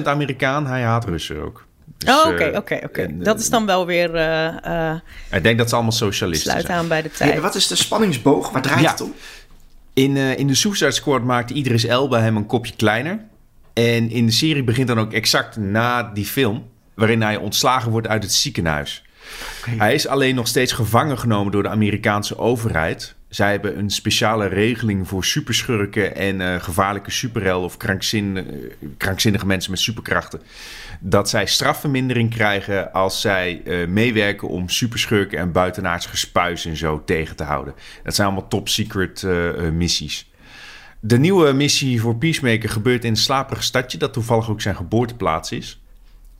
[0.00, 0.66] 100% Amerikaan.
[0.66, 1.66] Hij haat Russen ook.
[1.96, 3.08] Dus, oh, oké, oké, oké.
[3.18, 4.14] Dat is dan wel weer...
[5.30, 6.78] ik denk dat ze allemaal socialisten sluit zijn.
[6.78, 7.34] aan bij de tijd.
[7.34, 8.50] Ja, wat is de spanningsboog?
[8.50, 8.90] Waar draait ja.
[8.90, 9.14] het om?
[9.94, 13.20] In, in de Suicide Squad maakte Idris Elba hem een kopje kleiner.
[13.72, 18.06] En in de serie begint dan ook exact na die film waarin hij ontslagen wordt
[18.06, 19.04] uit het ziekenhuis.
[19.60, 19.76] Okay.
[19.76, 23.14] Hij is alleen nog steeds gevangen genomen door de Amerikaanse overheid.
[23.28, 29.46] Zij hebben een speciale regeling voor superschurken en uh, gevaarlijke superhelden of krankzin, uh, krankzinnige
[29.46, 30.40] mensen met superkrachten.
[31.02, 37.02] Dat zij strafvermindering krijgen als zij uh, meewerken om superschurken en buitenaards gespuis en zo
[37.04, 37.74] tegen te houden.
[38.02, 39.26] Dat zijn allemaal top secret
[39.72, 40.30] missies.
[41.00, 45.52] De nieuwe missie voor Peacemaker gebeurt in een slaperig stadje dat toevallig ook zijn geboorteplaats
[45.52, 45.80] is.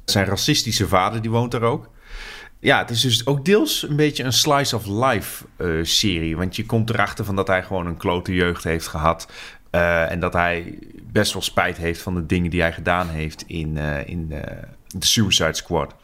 [0.05, 1.89] Zijn racistische vader, die woont daar ook.
[2.59, 5.45] Ja, het is dus ook deels een beetje een slice of life
[5.83, 6.37] serie.
[6.37, 9.29] Want je komt erachter van dat hij gewoon een klote jeugd heeft gehad.
[9.75, 10.79] Uh, en dat hij
[11.13, 15.07] best wel spijt heeft van de dingen die hij gedaan heeft in, uh, in de
[15.07, 15.95] Suicide Squad.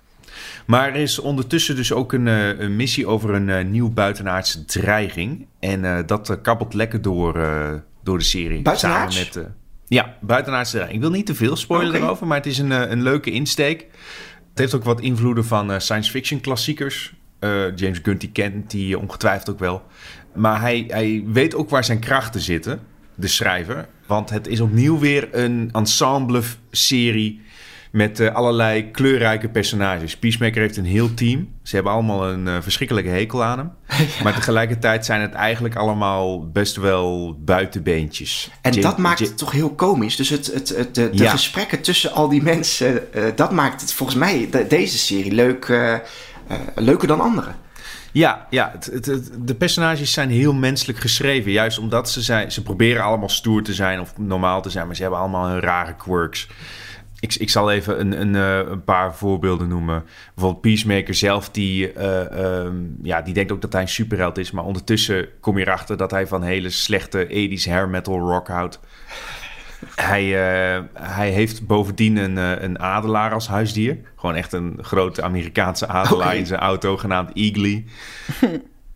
[0.66, 5.46] Maar er is ondertussen dus ook een, een missie over een nieuw buitenaardse dreiging.
[5.61, 7.33] En dat kabbelt lekker door,
[8.02, 8.62] door de serie.
[8.62, 9.16] Buitenaards?
[9.16, 9.55] Samen met,
[9.87, 12.00] ja, buitenaardse Ik wil niet te veel spoilen okay.
[12.00, 13.81] erover, maar het is een, een leuke insteek.
[14.50, 17.14] Het heeft ook wat invloeden van science fiction klassiekers.
[17.74, 19.83] James Gunn die kent die ongetwijfeld ook wel.
[20.35, 22.81] Maar hij, hij weet ook waar zijn krachten zitten,
[23.16, 23.88] de schrijver.
[24.07, 27.44] Want het is opnieuw weer een ensemble-serie
[27.96, 30.16] met uh, allerlei kleurrijke personages.
[30.16, 31.48] Peacemaker heeft een heel team.
[31.62, 33.70] Ze hebben allemaal een uh, verschrikkelijke hekel aan hem.
[33.98, 34.22] ja.
[34.22, 38.50] Maar tegelijkertijd zijn het eigenlijk allemaal best wel buitenbeentjes.
[38.61, 40.16] En Jim, dat maakt Jim, het toch heel komisch.
[40.16, 41.31] Dus het, het, het de, de ja.
[41.31, 43.02] gesprekken tussen al die mensen...
[43.14, 45.68] Uh, dat maakt het volgens mij de, deze serie leuk,
[46.74, 47.55] leuker dan andere.
[48.16, 51.50] Ja, ja het, het, de personages zijn heel menselijk geschreven.
[51.50, 52.52] Juist omdat ze zijn...
[52.52, 54.87] Ze proberen allemaal stoer te zijn of normaal te zijn...
[54.87, 56.48] maar ze hebben allemaal hun rare quirks.
[57.20, 60.05] Ik, ik zal even een, een, uh, een, paar voorbeelden noemen.
[60.35, 64.50] Bijvoorbeeld Peacemaker zelf, die, uh, um, ja, die denkt ook dat hij een superheld is.
[64.50, 68.81] Maar ondertussen kom je erachter dat hij van hele slechte 80s hair metal rock houdt.
[69.94, 73.98] Hij, uh, hij heeft bovendien een, een adelaar als huisdier.
[74.16, 76.38] Gewoon echt een grote Amerikaanse adelaar okay.
[76.38, 77.84] in zijn auto, genaamd Eagly.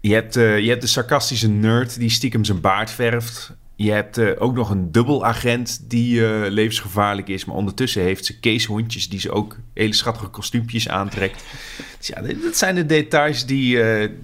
[0.00, 3.52] je, hebt, je hebt de sarcastische nerd die stiekem zijn baard verft.
[3.76, 7.44] Je hebt ook nog een dubbelagent die levensgevaarlijk is.
[7.44, 11.44] Maar ondertussen heeft ze keeshondjes die ze ook hele schattige kostuumpjes aantrekt.
[11.98, 13.78] dus ja, dat zijn de details die,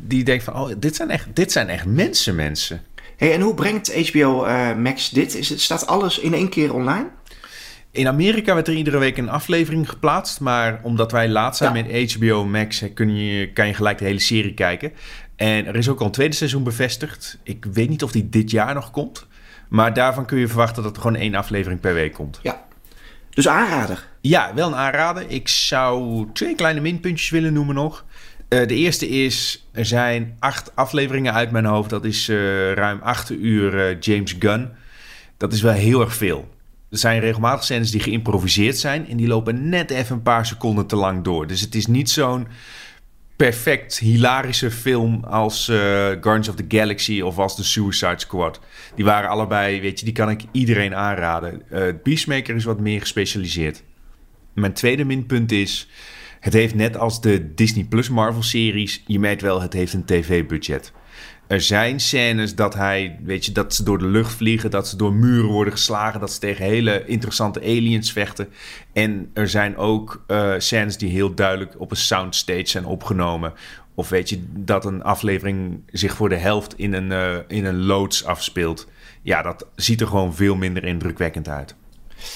[0.07, 0.55] die je denkt van...
[0.55, 2.83] Oh, dit zijn echt, dit zijn echt mensen, mensen.
[3.17, 5.35] Hey, en hoe brengt HBO Max dit?
[5.35, 7.09] Is het, staat alles in één keer online?
[7.91, 10.41] In Amerika werd er iedere week een aflevering geplaatst.
[10.41, 11.83] Maar omdat wij laat zijn ja.
[11.83, 12.85] met HBO Max...
[12.95, 14.93] Kun je, kan je gelijk de hele serie kijken.
[15.37, 17.39] En er is ook al een tweede seizoen bevestigd.
[17.43, 19.27] Ik weet niet of die dit jaar nog komt...
[19.69, 22.39] Maar daarvan kun je verwachten dat er gewoon één aflevering per week komt.
[22.43, 22.65] Ja.
[23.31, 24.09] Dus aanrader.
[24.21, 25.25] Ja, wel een aanrader.
[25.29, 28.05] Ik zou twee kleine minpuntjes willen noemen nog.
[28.49, 31.91] Uh, de eerste is, er zijn acht afleveringen uit mijn hoofd.
[31.91, 34.69] Dat is uh, ruim acht uur uh, James Gunn.
[35.37, 36.49] Dat is wel heel erg veel.
[36.91, 39.09] Er zijn regelmatig scènes die geïmproviseerd zijn...
[39.09, 41.47] en die lopen net even een paar seconden te lang door.
[41.47, 42.47] Dus het is niet zo'n
[43.37, 48.61] perfect hilarische film als uh, Guardians of the Galaxy of als The Suicide Squad.
[48.95, 51.63] Die waren allebei, weet je, die kan ik iedereen aanraden.
[51.73, 53.83] Uh, Peacemaker is wat meer gespecialiseerd.
[54.53, 55.89] Mijn tweede minpunt is,
[56.41, 60.05] het heeft net als de Disney Plus Marvel series, je merkt wel, het heeft een
[60.05, 60.93] tv-budget.
[61.47, 64.97] Er zijn scènes dat hij, weet je, dat ze door de lucht vliegen, dat ze
[64.97, 68.49] door muren worden geslagen, dat ze tegen hele interessante aliens vechten.
[68.93, 73.53] En er zijn ook uh, scènes die heel duidelijk op een soundstage zijn opgenomen.
[73.95, 77.85] Of weet je, dat een aflevering zich voor de helft in een, uh, in een
[77.85, 78.89] loods afspeelt.
[79.23, 81.75] Ja, dat ziet er gewoon veel minder indrukwekkend uit.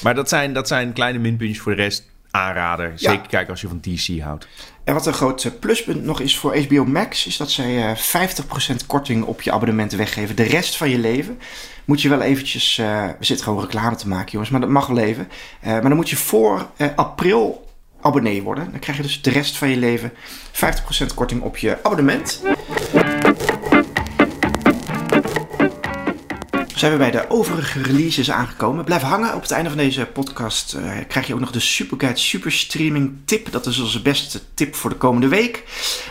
[0.03, 2.93] Maar dat zijn, dat zijn kleine minpuntjes voor de rest aanrader.
[2.95, 4.49] Zeker kijken als je van DC houdt.
[4.85, 8.01] En wat een groot eh, pluspunt nog is voor HBO Max, is dat zij 50%
[8.87, 10.37] korting op je abonnement weggeven.
[10.37, 11.38] De rest van je leven
[11.85, 12.79] moet je wel eventjes.
[12.79, 15.29] Uh, we zitten gewoon reclame te maken, jongens, maar dat mag wel even.
[15.64, 17.69] Uh, maar dan moet je voor april
[18.01, 18.71] abonnee worden.
[18.71, 22.43] Dan krijg je dus de rest van je leven 50% korting op je abonnement.
[26.81, 28.85] Zijn we bij de overige releases aangekomen.
[28.85, 29.35] Blijf hangen.
[29.35, 33.53] Op het einde van deze podcast uh, krijg je ook nog de Superguide Superstreaming tip.
[33.53, 35.64] Dat is onze beste tip voor de komende week.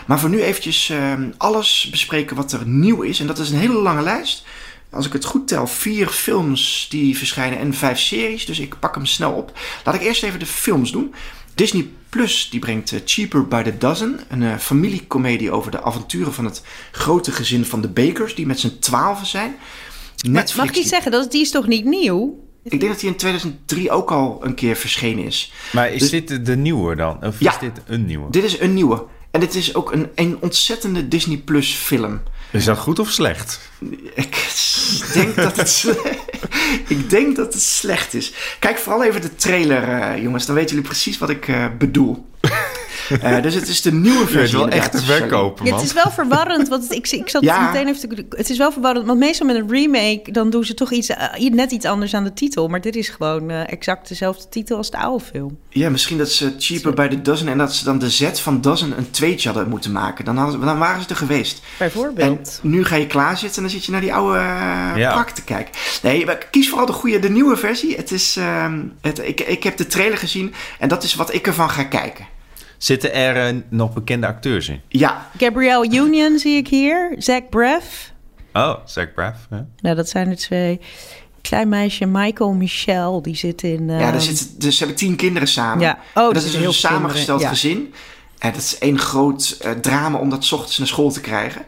[0.06, 3.20] Maar voor nu eventjes uh, alles bespreken wat er nieuw is.
[3.20, 4.44] En dat is een hele lange lijst.
[4.90, 8.46] Als ik het goed tel, vier films die verschijnen en vijf series.
[8.46, 9.58] Dus ik pak hem snel op.
[9.84, 11.14] Laat ik eerst even de films doen.
[11.54, 16.32] Disney Plus die brengt uh, Cheaper by the Dozen, een uh, familiecomedie over de avonturen
[16.32, 19.56] van het grote gezin van de Bakers, die met z'n twaalfen zijn.
[20.22, 21.10] Netflix, mag ik iets zeggen?
[21.10, 22.48] Dat, die is toch niet nieuw?
[22.62, 25.52] Ik denk dat hij in 2003 ook al een keer verschenen is.
[25.72, 27.24] Maar is dus, dit de nieuwe dan?
[27.24, 28.30] Of ja, is dit een nieuwe?
[28.30, 29.04] Dit is een nieuwe.
[29.30, 32.20] En dit is ook een, een ontzettende Disney Plus film.
[32.50, 33.70] Is dat goed of slecht?
[34.14, 34.52] Ik
[35.14, 35.94] denk dat het,
[36.96, 38.32] ik denk dat het slecht is.
[38.58, 40.46] Kijk vooral even de trailer, uh, jongens.
[40.46, 42.29] Dan weten jullie precies wat ik uh, bedoel.
[43.10, 44.40] Uh, dus het is de nieuwe versie.
[44.40, 45.74] Het is wel echt te verkopen, man.
[45.74, 47.70] het is wel verwarrend, want ik, ik zat ja.
[47.70, 50.32] meteen even te, Het is wel verwarrend, want meestal met een remake...
[50.32, 52.68] dan doen ze toch iets, uh, net iets anders aan de titel.
[52.68, 55.58] Maar dit is gewoon uh, exact dezelfde titel als de oude film.
[55.68, 57.48] Ja, misschien dat ze Cheaper by the Dozen...
[57.48, 60.24] en dat ze dan de Z van Dozen een tweetje hadden moeten maken.
[60.24, 61.62] Dan, hadden, dan waren ze er geweest.
[61.78, 62.60] Bijvoorbeeld.
[62.62, 64.38] En nu ga je klaarzitten en dan zit je naar die oude
[64.96, 65.14] ja.
[65.14, 65.74] pak te kijken.
[66.02, 67.96] Nee, kies vooral de goede, de nieuwe versie.
[67.96, 71.46] Het is, ehm, het, ik, ik heb de trailer gezien en dat is wat ik
[71.46, 72.26] ervan ga kijken.
[72.80, 74.80] Zitten er uh, nog bekende acteurs in?
[74.88, 75.30] Ja.
[75.38, 77.14] Gabrielle Union zie ik hier.
[77.18, 78.12] Zach Braff.
[78.52, 79.38] Oh, Zach Braff.
[79.50, 79.66] Ja.
[79.80, 80.80] Nou, dat zijn de twee.
[81.40, 83.88] Klein meisje Michael Michelle, die zit in...
[83.88, 84.00] Uh...
[84.00, 85.80] Ja, daar zit, dus hebben tien kinderen samen.
[85.80, 85.98] Ja.
[86.14, 87.94] Oh, dat is een heel samengesteld gezin.
[88.38, 91.64] En dat is één groot uh, drama om dat ochtends naar school te krijgen.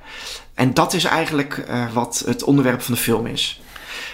[0.55, 3.61] En dat is eigenlijk uh, wat het onderwerp van de film is.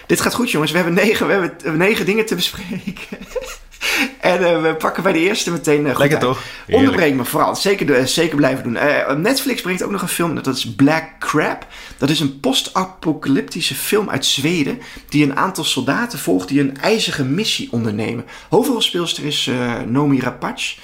[0.07, 0.71] Dit gaat goed, jongens.
[0.71, 3.17] We hebben negen, we hebben negen dingen te bespreken.
[4.19, 6.27] En uh, we pakken bij de eerste meteen uh, goed Lekker uit.
[6.27, 6.43] toch?
[6.69, 7.55] Onderbreng me vooral.
[7.55, 9.21] Zeker, uh, zeker blijven doen.
[9.21, 10.35] Netflix brengt ook nog een film.
[10.35, 11.67] Dat is Black Crab.
[11.97, 14.81] Dat is een post-apocalyptische film uit Zweden.
[15.09, 18.25] Die een aantal soldaten volgt die een ijzige missie ondernemen.
[18.49, 19.49] Hoofdrolspeelster is
[19.85, 20.75] Nomi Rapace.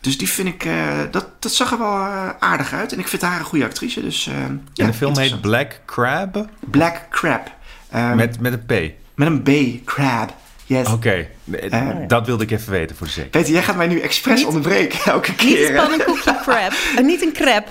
[0.00, 0.68] Dus die vind ik,
[1.10, 1.96] dat, dat zag er wel
[2.38, 2.92] aardig uit.
[2.92, 4.02] En ik vind haar een goede actrice.
[4.02, 6.46] Dus, en ja, de film heet Black Crab?
[6.60, 7.50] Black Crab.
[7.94, 8.92] Um, met, met een P?
[9.14, 10.34] Met een B, Crab.
[10.72, 10.86] Yes.
[10.86, 11.70] Oké, okay.
[11.70, 13.44] uh, dat wilde ik even weten voor de zekerheid.
[13.44, 15.58] Peter, jij gaat mij nu expres niet, onderbreken elke keer.
[15.58, 16.72] Niet een pannenkoekje crab.
[16.98, 17.68] Uh, niet een crab.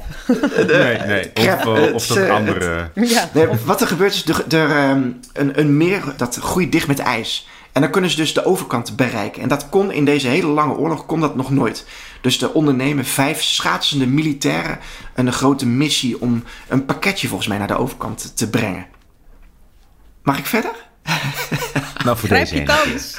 [0.67, 1.31] nee, nee.
[1.35, 2.91] Of, uh, of dat andere.
[2.93, 3.47] ja, nee.
[3.65, 7.47] Wat er gebeurt is, er, er um, een, een meer dat groeit dicht met ijs.
[7.71, 9.41] En dan kunnen ze dus de overkant bereiken.
[9.41, 11.85] En dat kon in deze hele lange oorlog kon dat nog nooit.
[12.21, 14.79] Dus de ondernemen vijf schaatsende militairen
[15.15, 18.85] een grote missie om een pakketje volgens mij naar de overkant te brengen.
[20.23, 20.90] Mag ik verder?
[22.05, 23.17] nou, voor Grijp deze je kans.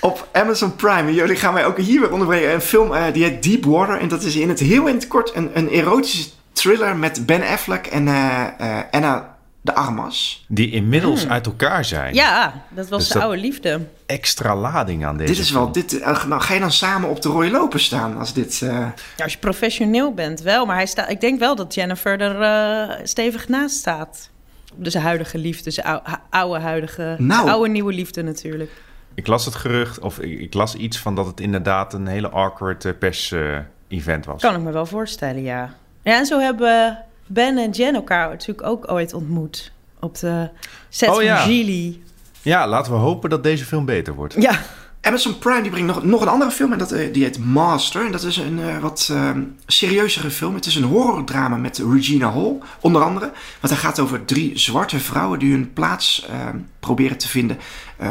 [0.00, 3.24] Op Amazon Prime, en jullie gaan mij ook hier weer onderbrengen, een film uh, die
[3.24, 4.00] heet Deep Water.
[4.00, 7.42] En dat is in het heel in het kort een, een erotische thriller met Ben
[7.42, 10.44] Affleck en uh, uh, Anna de Armas.
[10.48, 11.30] Die inmiddels hmm.
[11.30, 12.14] uit elkaar zijn.
[12.14, 13.80] Ja, dat was dus de oude liefde.
[14.06, 17.28] Extra lading aan deze Dit is wel, dit, nou, ga je dan samen op de
[17.28, 18.58] rode lopen staan als dit...
[18.58, 23.00] Ja, als je professioneel bent wel, maar hij staat, ik denk wel dat Jennifer er
[23.02, 24.29] stevig naast staat.
[24.74, 27.48] Dus huidige liefde, dus oude, oude huidige, nou.
[27.48, 28.70] oude nieuwe liefde natuurlijk.
[29.14, 32.28] Ik las het gerucht, of ik, ik, las iets van dat het inderdaad een hele
[32.28, 34.40] awkward uh, pers-event uh, was.
[34.40, 35.74] Kan ik me wel voorstellen, ja.
[36.02, 39.72] Ja, en zo hebben Ben en Jen elkaar natuurlijk ook ooit ontmoet.
[40.00, 40.48] Op de
[40.88, 41.36] set oh, van ja.
[41.36, 42.02] Gili.
[42.42, 44.34] Ja, laten we hopen dat deze film beter wordt.
[44.34, 44.60] Ja.
[45.02, 48.04] Amazon Prime die bringt nog, nog een andere film en dat, die heet Master.
[48.04, 49.30] En dat is een uh, wat uh,
[49.66, 50.54] serieuzere film.
[50.54, 53.32] Het is een horrordrama met Regina Hall, onder andere.
[53.60, 56.48] Want hij gaat over drie zwarte vrouwen die hun plaats uh,
[56.80, 57.58] proberen te vinden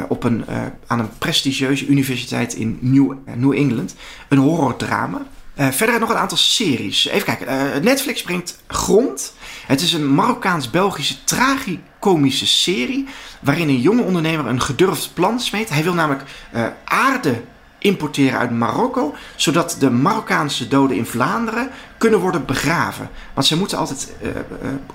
[0.07, 0.45] op een,
[0.87, 3.95] aan een prestigieuze universiteit in New, New England.
[4.27, 5.21] Een horrordrama.
[5.59, 7.07] Eh, verder nog een aantal series.
[7.07, 7.47] Even kijken.
[7.47, 9.33] eh, Netflix brengt Grond.
[9.67, 13.07] Het is een Marokkaans-Belgische tragicomische serie.
[13.39, 15.69] waarin een jonge ondernemer een gedurfd plan smeet.
[15.69, 17.41] Hij wil namelijk eh, aarde
[17.77, 19.15] importeren uit Marokko.
[19.35, 21.69] zodat de Marokkaanse doden in Vlaanderen
[21.99, 23.09] kunnen worden begraven.
[23.33, 24.35] Want ze moeten altijd, eh, eh,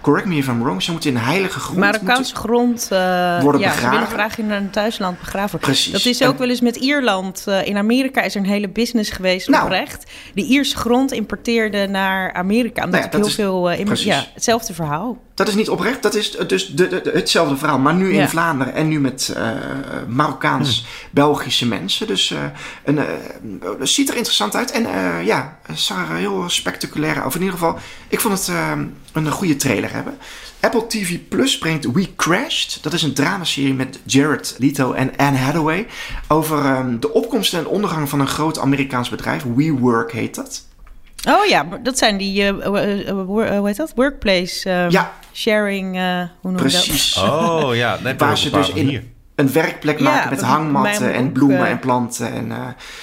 [0.01, 1.79] correct me if I'm wrong, ze moeten in heilige grond.
[1.79, 3.81] Marokkaanse grond uh, Worden ja, begraven.
[3.83, 5.59] Ze willen graag in hun thuisland begraven.
[5.59, 5.93] Precies.
[5.93, 7.45] Dat is ook En- wel eens met Ierland.
[7.49, 9.65] Uh, in Amerika is er een hele business geweest Nou.
[9.65, 10.05] oprecht.
[10.35, 12.85] Die Ierse grond importeerde naar Amerika.
[12.85, 13.73] Omdat Nou ja, heel is- veel...
[13.73, 14.05] Uh, precies.
[14.05, 15.23] ja, hetzelfde verhaal.
[15.35, 17.79] Dat is niet oprecht, dat is dus de, de- de- hetzelfde verhaal.
[17.79, 18.29] Maar nu in Ja.
[18.29, 19.51] Vlaanderen en nu met eh,
[20.09, 22.07] Marokkaans-Belgische mensen.
[22.07, 22.39] Dus eh,
[22.85, 23.05] een, eh,
[23.79, 24.71] het ziet er interessant uit.
[24.71, 26.93] En eh, ja, het zag er heel spectaculair
[27.27, 27.79] Of in ieder geval,
[28.09, 28.73] ik vond het eh,
[29.13, 30.19] een goede trailer hebben.
[30.61, 32.79] Apple TV Plus brengt We Crashed.
[32.83, 35.87] Dat is een dramaserie met Jared Leto en Anne Hathaway.
[36.29, 39.43] Over ehm, de opkomst en ondergang van een groot Amerikaans bedrijf.
[39.57, 40.65] WeWork heet dat.
[41.29, 42.43] Oh ja, dat zijn die...
[42.43, 43.93] uh, uh, uh, hoe heet dat?
[43.97, 45.13] Workplace um, Ja.
[45.33, 45.97] sharing...
[45.97, 46.85] uh, hoe noem je dat?
[46.85, 47.17] Precies.
[47.23, 49.03] Oh ja, net Waar ze dus in hier.
[49.35, 52.33] een werkplek Ja, maken met hangmatten en bloemen eh, en planten.
[52.33, 52.59] En, eh,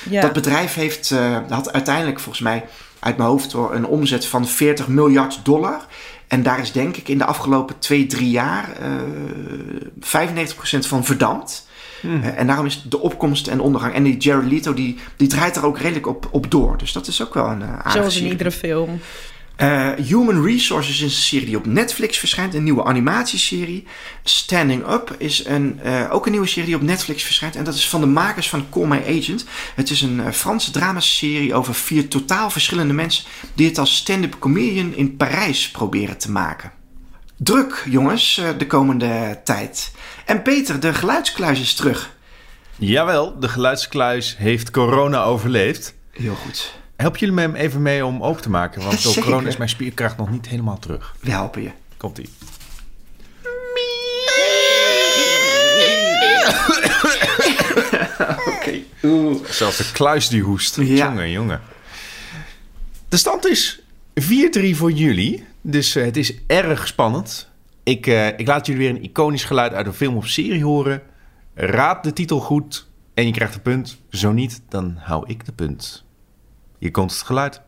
[0.10, 0.22] Ja.
[0.22, 2.64] Dat bedrijf heeft, eh, had uiteindelijk volgens mij
[3.02, 5.86] uit mijn hoofd een omzet van 40 miljard dollar.
[6.28, 8.92] En daar is denk ik in de afgelopen twee, drie jaar eh
[10.00, 11.70] 95% van verdampt.
[12.02, 13.94] Eh, en daarom is de opkomst en ondergang.
[13.94, 16.78] En die Jared Leto die, die draait er ook redelijk op, op door.
[16.78, 19.00] Dus dat is ook wel een uh, Zoals in iedere film.
[19.62, 22.54] Uh, Human Resources is een serie die op Netflix verschijnt.
[22.54, 23.88] Een nieuwe animatieserie.
[24.24, 27.56] Standing Up is een, uh, ook een nieuwe serie die op Netflix verschijnt.
[27.56, 29.46] En dat is van de makers van Call My Agent.
[29.76, 33.24] Het is een uh, Franse dramaserie over vier totaal verschillende mensen...
[33.54, 36.72] die het als stand-up comedian in Parijs proberen te maken.
[37.38, 39.92] Druk, jongens, de komende tijd.
[40.26, 42.16] En Peter, de geluidskluis is terug.
[42.76, 45.94] Jawel, de geluidskluis heeft corona overleefd.
[46.12, 46.81] Heel goed.
[47.02, 48.82] Help jullie me hem even mee om open te maken?
[48.82, 51.16] Want door corona is mijn spierkracht nog niet helemaal terug.
[51.20, 51.72] We helpen je.
[51.98, 52.30] Komt-ie.
[58.48, 58.82] Oké.
[59.02, 59.44] Okay.
[59.50, 60.76] Zelfs de kluis die hoest.
[60.76, 60.84] Ja.
[60.84, 61.62] Jongen, jongen.
[63.10, 63.82] De stand is
[64.22, 64.24] 4-3
[64.72, 65.46] voor jullie.
[65.62, 67.50] Dus uh, het is erg spannend.
[67.84, 71.02] Ik, uh, ik laat jullie weer een iconisch geluid uit een film of serie horen.
[71.54, 73.98] Raad de titel goed en je krijgt een punt.
[74.10, 76.04] Zo niet, dan hou ik de punt.
[76.82, 77.62] Hier komt het geluid.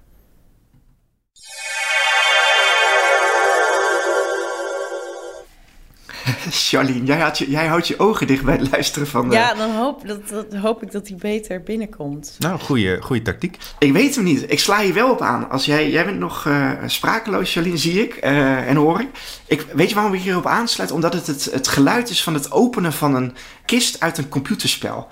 [6.49, 9.30] Charlene, jij, had je, jij houdt je ogen dicht bij het luisteren van...
[9.30, 9.36] De...
[9.36, 12.36] Ja, dan hoop, dat, dat, hoop ik dat hij beter binnenkomt.
[12.39, 13.57] Nou, goede, goede tactiek.
[13.80, 14.51] Ik weet hem niet.
[14.51, 15.49] Ik sla je wel op aan.
[15.49, 19.09] Als jij, jij bent nog uh, sprakeloos, Charlene, zie ik uh, en hoor ik.
[19.47, 19.66] ik.
[19.74, 20.91] Weet je waarom ik hierop aansluit?
[20.91, 23.36] Omdat het, het het geluid is van het openen van een
[23.66, 25.09] kist uit een computerspel.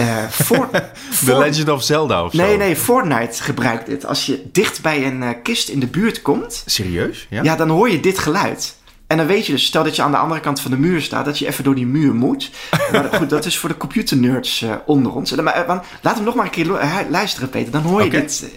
[0.00, 0.68] Uh, for,
[1.10, 1.26] for...
[1.26, 2.56] The Legend of Zelda of nee, zo?
[2.56, 4.06] Nee, Fortnite gebruikt dit.
[4.06, 6.62] Als je dicht bij een uh, kist in de buurt komt...
[6.66, 7.26] Serieus?
[7.30, 7.42] Ja?
[7.42, 8.76] ja, dan hoor je dit geluid.
[9.06, 11.02] En dan weet je dus, stel dat je aan de andere kant van de muur
[11.02, 12.50] staat, dat je even door die muur moet.
[12.92, 15.34] Maar goed, dat is voor de computernerds uh, onder ons.
[15.34, 16.66] Maar, uh, laat hem nog maar een keer
[17.10, 17.72] luisteren, Peter.
[17.72, 18.20] Dan hoor je okay.
[18.20, 18.50] dit.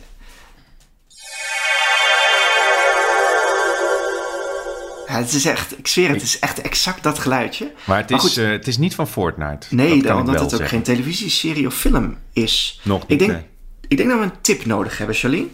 [5.18, 7.72] Het is echt, ik zweer het, het is echt exact dat geluidje.
[7.86, 9.76] Maar het is, maar goed, uh, het is niet van Fortnite.
[9.76, 10.68] Nee, dat omdat het ook zeggen.
[10.68, 12.80] geen televisieserie of film is.
[12.84, 13.46] Nog niet, ik denk, nee.
[13.88, 15.48] ik denk dat we een tip nodig hebben, Charlene.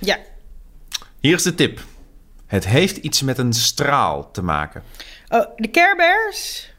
[0.00, 0.18] Ja.
[1.20, 1.80] Hier is de tip.
[2.46, 4.82] Het heeft iets met een straal te maken.
[5.28, 6.70] Oh, de Care Bears?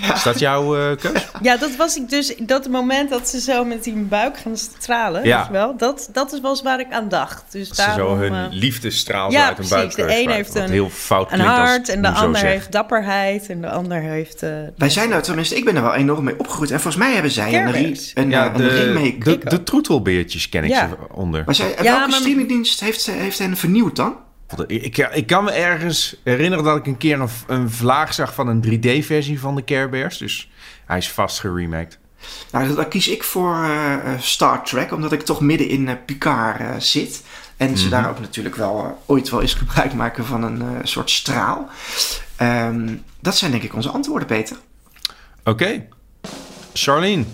[0.00, 0.14] Ja.
[0.14, 1.26] Is dat jouw uh, keus?
[1.42, 2.34] Ja, dat was ik dus.
[2.38, 5.24] Dat moment dat ze zo met die buik gaan stralen.
[5.24, 5.48] Ja.
[5.50, 7.52] Wel, dat, dat was waar ik aan dacht.
[7.52, 9.94] Dus dat daarom, ze zo hun uh, liefdesstraal ja, uit hun precies.
[9.94, 12.52] buik De een heeft een, heel fout een hart en de ander zegt.
[12.52, 14.42] heeft dapperheid en de ander heeft.
[14.42, 16.70] Uh, Wij zijn er, tenminste, ik ben er wel enorm mee opgegroeid.
[16.70, 19.18] En volgens mij hebben zij een, re een, ja, een de, remake.
[19.18, 20.88] De, de, de troetelbeertjes ken ik ja.
[20.88, 21.42] ze onder.
[21.44, 24.16] Maar zij, welke streamingdienst heeft, heeft hen vernieuwd dan?
[24.66, 28.48] Ik, ik, kan me ergens herinneren dat ik een keer een, een vlaag zag van
[28.48, 30.18] een 3D-versie van de Care Bears.
[30.18, 30.50] Dus
[30.86, 31.98] hij is vast geremaked.
[32.50, 36.60] Nou, dan kies ik voor uh, Star Trek, omdat ik toch midden in uh, Picard
[36.60, 37.22] uh, zit.
[37.56, 37.82] En mm -hmm.
[37.82, 41.68] ze daar ook natuurlijk wel ooit wel eens gebruik maken van een soort straal.
[42.40, 44.56] Um, dat zijn denk ik onze antwoorden, Peter.
[45.38, 45.50] Oké.
[45.50, 45.88] Okay.
[46.72, 47.24] Charlene,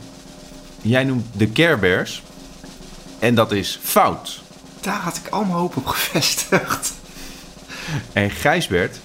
[0.82, 2.22] jij noemt de Care Bears.
[3.18, 4.42] En dat is fout.
[4.80, 6.92] Daar had ik al mijn hoop op gevestigd.
[8.12, 8.96] En Gijsbert,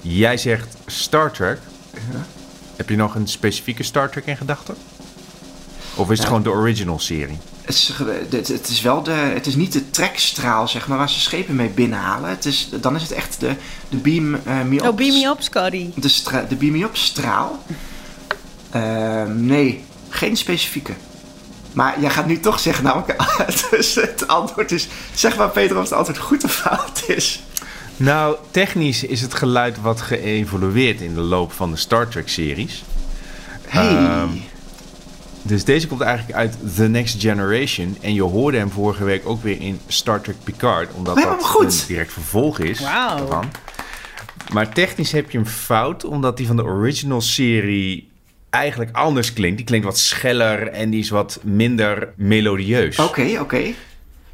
[0.00, 1.58] jij zegt Star Trek.
[1.92, 2.26] Ja.
[2.76, 4.76] Heb je nog een specifieke Star Trek in gedachten?
[5.94, 6.26] Of is het ja.
[6.26, 7.38] gewoon de original serie?
[7.62, 9.10] Het is, het is wel de.
[9.10, 12.30] Het is niet de trekstraal, zeg maar, waar ze schepen mee binnenhalen.
[12.30, 13.54] Het is, dan is het echt de,
[13.88, 14.82] de beam uh, me up.
[14.82, 15.90] Oh, beam me up, Scotty.
[15.94, 17.62] De, stra, de beam me up straal.
[18.76, 20.92] Uh, nee, geen specifieke.
[21.72, 23.16] Maar jij gaat nu toch zeggen, namelijk,
[23.70, 24.88] dus het antwoord is...
[25.14, 27.42] Zeg maar, Peter, of het antwoord goed of fout is.
[27.96, 32.82] Nou, technisch is het geluid wat geëvolueerd in de loop van de Star Trek-series.
[33.68, 33.88] Hey.
[33.88, 34.28] Ehm,
[35.44, 37.96] Dus deze komt eigenlijk uit The Next Generation.
[38.00, 40.92] En je hoorde hem vorige week ook weer in Star Trek Picard.
[40.92, 41.24] Omdat dat
[41.60, 42.80] een direct vervolg is.
[42.80, 43.40] Wauw.
[44.52, 46.04] Maar technisch heb je hem fout.
[46.04, 48.10] Omdat die van de original serie
[48.50, 49.56] eigenlijk anders klinkt.
[49.56, 52.98] Die klinkt wat scheller en die is wat minder melodieus.
[52.98, 53.62] Oké, oké.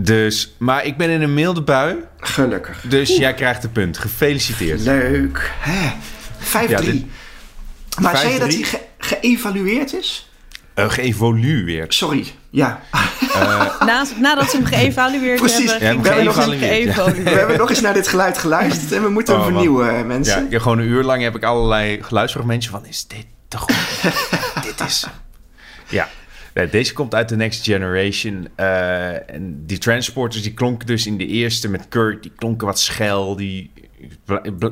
[0.00, 1.96] Dus, maar ik ben in een milde bui.
[2.20, 2.80] Gelukkig.
[2.88, 3.98] Dus jij krijgt de punt.
[3.98, 4.80] Gefeliciteerd.
[4.80, 5.50] Leuk.
[5.58, 5.90] Hè?
[6.38, 6.70] 5-3.
[6.70, 7.04] Ja, dit-
[8.00, 8.52] maar zei je dat 5-3?
[8.54, 10.30] hij ge- geëvalueerd is?
[10.74, 11.94] Uh, geëvolueerd.
[11.94, 12.26] Sorry.
[12.50, 12.80] Ja.
[13.80, 15.70] Na, nadat ze hem geëvalueerd Precies.
[15.70, 17.22] hebben, Ja, ging we.
[17.22, 20.04] We hebben nog eens naar dit geluid geluisterd en we moeten hem Oh, vernieuwen, Ja,
[20.04, 20.46] mensen.
[20.50, 22.86] ja, gewoon een uur lang heb ik allerlei geluidsfragmentjes van...
[22.86, 23.74] Is dit te goed?
[24.66, 25.06] dit is...
[25.88, 26.08] Ja,
[26.66, 28.48] Deze komt uit de Next Generation.
[28.54, 32.22] eh, en die transporters die klonken dus in de eerste met Kirk...
[32.22, 33.36] die klonken wat schel.
[33.36, 33.70] Die,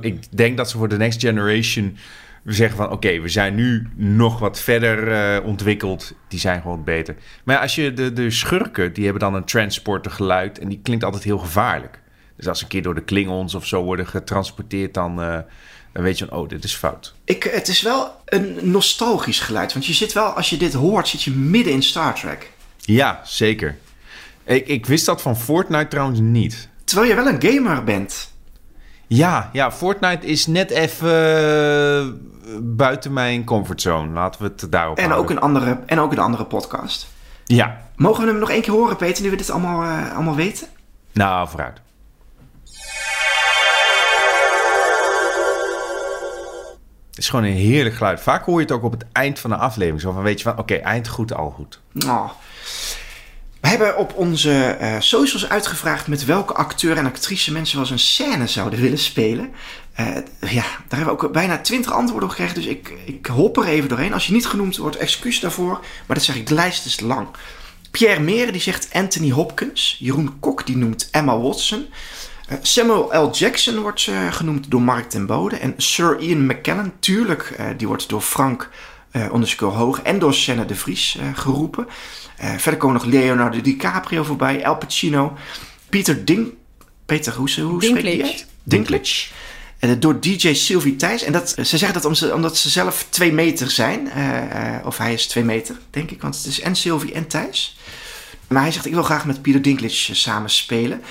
[0.00, 1.96] ik denk dat ze voor de Next Generation
[2.44, 2.90] zeggen van...
[2.90, 6.14] oké, we zijn nu nog wat verder eh, ontwikkeld.
[6.28, 7.16] Die zijn gewoon beter.
[7.44, 8.92] Maar als je de, de schurken...
[8.92, 10.58] die hebben dan een transporter geluid...
[10.58, 12.00] en die klinkt altijd heel gevaarlijk.
[12.36, 14.94] Dus als een keer door de Klingons of zo worden getransporteerd...
[14.94, 15.38] dan, eh,
[15.96, 17.14] dan weet je van, oh, dit is fout.
[17.24, 21.08] Ik, het is wel een nostalgisch geluid, want je zit wel, als je dit hoort,
[21.08, 22.50] zit je midden in Star Trek.
[22.76, 23.78] Ja, zeker.
[24.44, 26.68] Ik, ik wist dat van Fortnite trouwens niet.
[26.84, 28.30] Terwijl je wel een gamer bent.
[29.06, 31.10] Ja, ja, Fortnite is net even
[31.98, 32.06] eh,
[32.60, 34.12] buiten mijn comfortzone.
[34.12, 35.24] Laten we het daarop En houden.
[35.24, 37.06] ook, een andere, en ook een andere podcast.
[37.44, 40.34] Ja, Mogen we hem nog één keer horen, Peter, nu we dit allemaal, eh, allemaal
[40.34, 40.66] weten?
[41.12, 41.80] nou, vooruit.
[47.16, 48.20] Het is gewoon een heerlijk geluid.
[48.20, 50.00] Vaak hoor je het ook op het eind van de aflevering.
[50.00, 51.80] Zo van, weet je van, oké, eind goed, al goed.
[52.06, 52.30] Oh.
[53.60, 57.92] We hebben op onze eh, socials uitgevraagd met welke acteur en actrice mensen wel eens
[57.92, 59.50] een scène zouden willen spelen.
[59.92, 60.06] Eh,
[60.40, 63.66] ja, daar hebben we ook bijna twintig antwoorden op gekregen, dus ik, ik hop er
[63.66, 64.12] even doorheen.
[64.12, 67.28] Als je niet genoemd wordt, excuus daarvoor, maar dat zeg ik, de lijst is lang.
[67.90, 69.96] Pierre Meren die zegt Anthony Hopkins.
[69.98, 71.86] Jeroen Kok die noemt Emma Watson.
[72.62, 73.30] Samuel L.
[73.32, 75.56] Jackson wordt eh, genoemd door Mark ten Bode.
[75.56, 78.70] En Sir Ian McKellen, tuurlijk, eh, die wordt door Frank
[79.10, 81.86] eh underscore Hoog en door Senna de Vries eh, geroepen.
[82.36, 85.36] Eh, verder komen nog Leonardo DiCaprio voorbij, Al Pacino,
[85.88, 86.52] Peter Ding...
[87.06, 88.32] Peter, hoe, hoe spreek je die Dinklage.
[88.32, 88.46] uit?
[88.62, 89.26] Dinklage.
[89.98, 91.22] Door DJ Sylvie Thijs.
[91.22, 94.10] En dat, ze zeggen dat om ze, omdat ze zelf twee meter zijn.
[94.10, 96.22] eh, eh, of hij is twee meter, denk ik.
[96.22, 97.76] Want het is en Sylvie en Thijs.
[98.48, 101.02] Maar hij zegt, ik wil graag met Peter Dinklage samen spelen.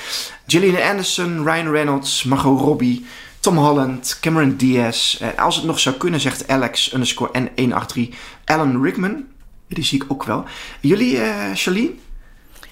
[0.48, 3.06] Gillian Anderson, Ryan Reynolds, Margot Robbie,
[3.40, 5.16] Tom Holland, Cameron Diaz.
[5.22, 8.16] Eh, als het nog zou kunnen, zegt Alex underscore N183.
[8.46, 9.26] Alan Rickman,
[9.68, 10.44] die zie ik ook wel.
[10.82, 11.94] Jullie, eh Charlene?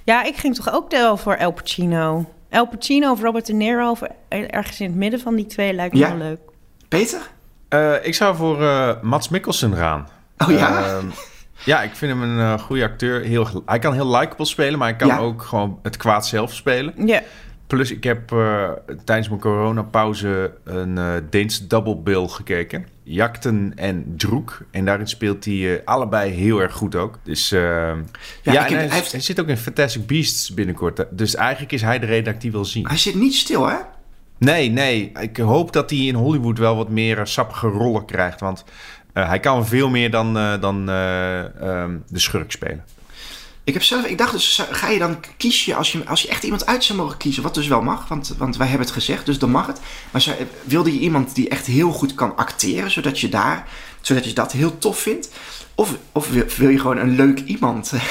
[0.03, 2.31] Ja, ik ging toch ook wel voor El Pacino.
[2.49, 5.93] El Pacino of Robert De Niro, of ergens in het midden van die twee lijkt
[5.93, 6.07] me Ja.
[6.07, 6.39] wel leuk.
[6.87, 7.19] Peter?
[7.69, 10.07] Eh, ik zou voor eh, Mats Mikkelsen gaan.
[10.37, 10.99] Oh ja?
[11.65, 13.21] Ja, ik vind hem een eh, goede acteur.
[13.21, 15.17] Heel, hij kan heel likable spelen, maar hij kan Ja.
[15.17, 16.93] ook gewoon het kwaad zelf spelen.
[17.07, 17.21] Ja.
[17.67, 18.69] Plus, ik heb eh,
[19.05, 22.87] tijdens mijn coronapauze een eh Deens double bill gekeken.
[23.03, 24.61] Jakten en Droek.
[24.71, 27.19] En daarin speelt hij allebei heel erg goed ook.
[27.23, 27.57] Dus ja,
[27.91, 28.05] en
[28.43, 31.05] hij, hij heeft- hij zit ook in Fantastic Beasts binnenkort.
[31.09, 32.87] Dus eigenlijk is hij de reden dat ik die wil zien.
[32.87, 33.75] Hij zit niet stil, hè?
[34.37, 35.11] Nee, nee.
[35.19, 38.39] Ik hoop dat hij in Hollywood wel wat meer sappige rollen krijgt.
[38.39, 38.63] Want
[39.13, 42.85] eh, hij kan veel meer dan, eh, dan eh, ehm, de schurk spelen.
[43.63, 46.27] Ik heb zelf, ik dacht dus, ga je dan kies je als, je als je
[46.27, 48.95] echt iemand uit zou mogen kiezen, wat dus wel mag, want, want wij hebben het
[48.95, 49.79] gezegd, dus dan mag het.
[50.11, 53.67] Maar zou, wilde je iemand die echt heel goed kan acteren, zodat je daar,
[54.01, 55.29] zodat je dat heel tof vindt?
[55.75, 57.91] Of, of wil, wil je gewoon een leuk iemand?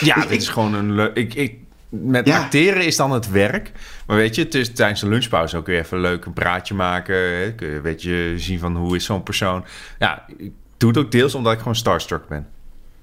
[0.00, 1.16] Ja, dit is gewoon een leuk...
[1.16, 1.54] Ik, ik,
[1.88, 2.38] met Ja.
[2.42, 3.72] acteren is dan het werk.
[4.06, 7.14] Maar weet je, het is tijdens de lunchpauze ook weer even leuk een praatje maken.
[7.16, 7.52] Hè?
[7.54, 9.64] Kun je, weet je, zien van hoe is zo'n persoon.
[9.98, 12.46] Ja, ik doe het ook deels omdat ik gewoon starstruck ben.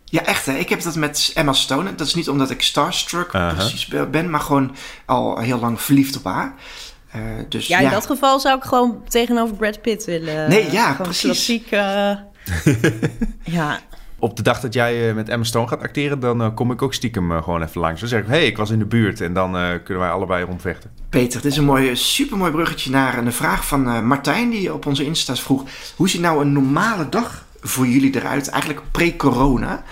[0.05, 0.53] Ja, echt hè.
[0.53, 1.95] Ik heb dat met Emma Stone.
[1.95, 4.75] Dat is niet omdat ik starstruck precies ben, maar gewoon
[5.05, 6.53] al heel lang verliefd op haar.
[7.11, 10.49] Eh, dus Ja, ja, in dat geval zou ik gewoon tegenover Brad Pitt willen.
[10.49, 11.23] Nee, ja, gewoon precies.
[11.23, 11.69] Klassiek.
[13.43, 13.79] ja.
[14.23, 16.81] Op de dag dat jij eh, met Emma Stone gaat acteren, dan eh, kom ik
[16.81, 17.99] ook stiekem eh, gewoon even langs.
[17.99, 19.21] Dan zeg ik, hé, hey, ik was in de buurt.
[19.21, 19.51] En dan
[19.83, 20.91] kunnen wij allebei rondvechten.
[21.09, 25.05] Peter, dit is een mooi, supermooi bruggetje naar een vraag van Martijn, die op onze
[25.05, 25.63] Insta's vroeg.
[25.95, 29.83] Hoe ziet nou een normale dag voor jullie eruit, eigenlijk pre-corona?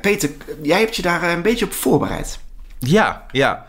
[0.00, 0.30] Peter,
[0.62, 2.38] jij hebt je daar een beetje op voorbereid.
[2.78, 3.66] Ja, ja.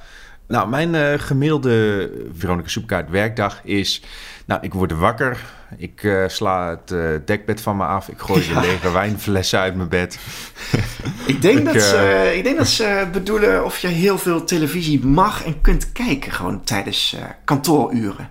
[0.47, 4.01] Nou, mijn eh, gemiddelde Veronica Soepkaart werkdag is...
[4.45, 5.45] Nou, ik word wakker.
[5.77, 8.09] Ik eh, sla het eh, dekbed van me af.
[8.09, 10.19] Ik gooi de lege wijnflessen uit mijn bed.
[11.25, 15.05] Ik denk, Ik, dat, ze, ik denk dat ze bedoelen of je heel veel televisie
[15.05, 18.29] mag en kunt kijken gewoon tijdens kantooruren.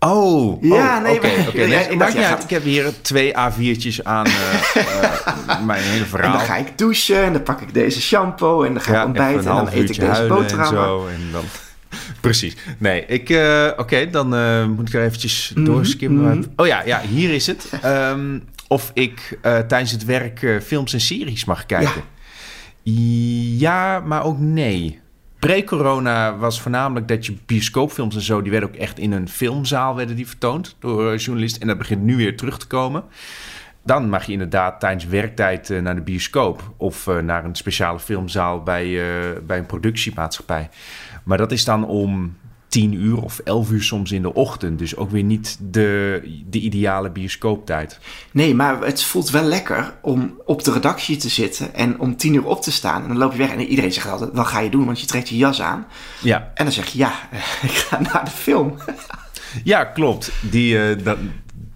[0.00, 1.26] Oh, Ja, oh, nee, oké.
[1.26, 2.34] Nee, ik dacht, maakt niet ja, uit.
[2.34, 4.32] gaat- Ik heb hier twee A4'tjes aan eh,
[4.76, 6.32] eh, mijn hele En verhaal.
[6.32, 9.04] dan ga ik douchen en dan pak ik deze shampoo en dan ga ik Ja,
[9.04, 10.82] ontbijten en dan eet ik deze boterhammen.
[10.82, 11.44] En zo, en dan...
[12.20, 12.56] Precies.
[12.78, 13.30] Nee, ik...
[13.30, 14.28] eh, Oké, dan
[14.74, 16.38] moet ik er eventjes doorskimmen.
[16.38, 16.48] mhm.
[16.56, 17.68] Oh ja, ja, hier is het.
[17.82, 18.38] Ehm,
[18.68, 22.02] of ik tijdens het werk films en series mag kijken.
[23.58, 25.00] Ja, maar ook nee.
[25.38, 28.42] Pre-corona was voornamelijk dat je bioscoopfilms en zo...
[28.42, 31.60] die werden ook echt in een filmzaal werden die vertoond door eh, journalisten.
[31.60, 33.04] En dat begint nu weer terug te komen.
[33.82, 36.72] Dan mag je inderdaad tijdens werktijd eh, naar de bioscoop...
[36.76, 39.02] of eh, naar een speciale filmzaal bij,
[39.46, 40.68] bij een productiemaatschappij.
[41.24, 42.36] Maar dat is dan om
[42.68, 44.78] tien uur of elf uur soms in de ochtend.
[44.78, 47.98] Dus ook weer niet de, de ideale bioscooptijd.
[48.30, 52.34] Nee, maar het voelt wel lekker om op de redactie te zitten en om tien
[52.34, 53.02] uur op te staan.
[53.02, 54.84] En dan loop je weg en iedereen zegt altijd, wat ga je doen?
[54.84, 55.86] Want je trekt je jas aan.
[56.20, 57.12] Ja, En dan zeg je, ja,
[57.62, 58.74] ik ga naar de film.
[59.64, 60.32] ja klopt.
[60.50, 61.18] Die, eh, dat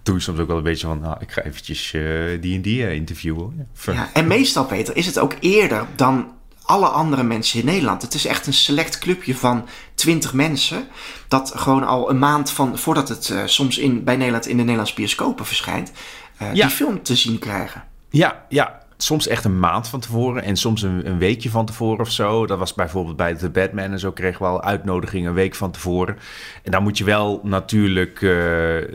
[0.03, 0.99] doe ik soms ook wel een beetje van...
[0.99, 2.01] Nou, ik ga eventjes eh,
[2.41, 3.67] die en die eh, interviewen.
[3.85, 3.93] Ja.
[3.93, 6.31] Ja, en meestal, Peter, is het ook eerder dan
[6.65, 8.01] alle andere mensen in Nederland.
[8.01, 10.87] Het is echt een select clubje van 20 mensen.
[11.27, 14.61] Dat gewoon al een maand van voordat het eh, soms in, bij Nederland in de
[14.63, 15.91] Nederlandse bioscopen verschijnt.
[16.37, 16.65] eh, Ja.
[16.67, 17.83] die film te zien krijgen.
[18.09, 18.81] Ja, ja.
[19.03, 22.45] Soms echt een maand van tevoren en soms een, een weekje van tevoren of zo.
[22.45, 25.71] Dat was bijvoorbeeld bij The Batman en zo kregen we al uitnodigingen een week van
[25.71, 26.17] tevoren.
[26.63, 28.29] En dan moet je wel natuurlijk eh,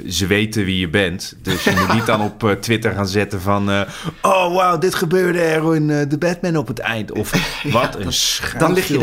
[0.09, 1.37] ze weten wie je bent.
[1.43, 3.71] Dus je moet niet dan op eh, Twitter gaan zetten van...
[3.71, 3.81] eh,
[4.23, 7.13] oh, wauw, dit gebeurde er in The Batman op het eind.
[7.13, 7.31] Of
[7.73, 8.41] wat een was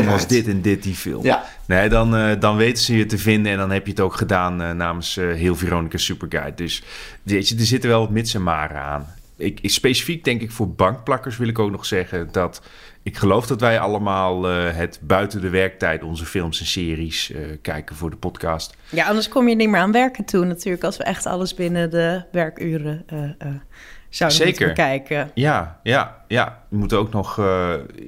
[0.04, 0.28] eruit.
[0.28, 1.24] dit en dit die film.
[1.24, 1.44] Ja.
[1.66, 4.76] Nee, dan, dan weten ze je te vinden en dan heb je het ook gedaan
[4.76, 6.54] namens heel Veronica Superguide.
[6.54, 6.82] Dus
[7.22, 9.06] weet je, er zitten wel wat mits en maren aan.
[9.36, 12.62] Ik, specifiek denk ik voor bankplakkers wil ik ook nog zeggen dat
[13.02, 17.40] ik geloof dat wij allemaal eh, het buiten de werktijd onze films en series eh,
[17.62, 18.76] kijken voor de podcast.
[18.88, 20.84] Ja, anders kom je niet meer aan werken toe natuurlijk.
[20.84, 23.18] Als we echt alles binnen de werkuren eh,
[24.08, 24.46] zouden Zeker.
[24.46, 25.30] moeten bekijken.
[25.34, 26.62] Ja, ja, ja.
[26.68, 27.40] We moeten ook nog.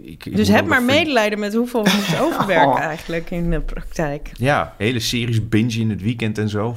[0.02, 2.78] ik, Dus heb maar medelijden met hoeveel we moeten overwerken Oh.
[2.80, 4.30] eigenlijk in de praktijk.
[4.36, 6.76] Ja, hele series binge in het weekend en zo.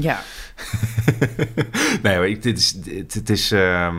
[0.00, 0.20] Ja.
[2.02, 3.96] nee, ik, dit is, dit, het is, ehm,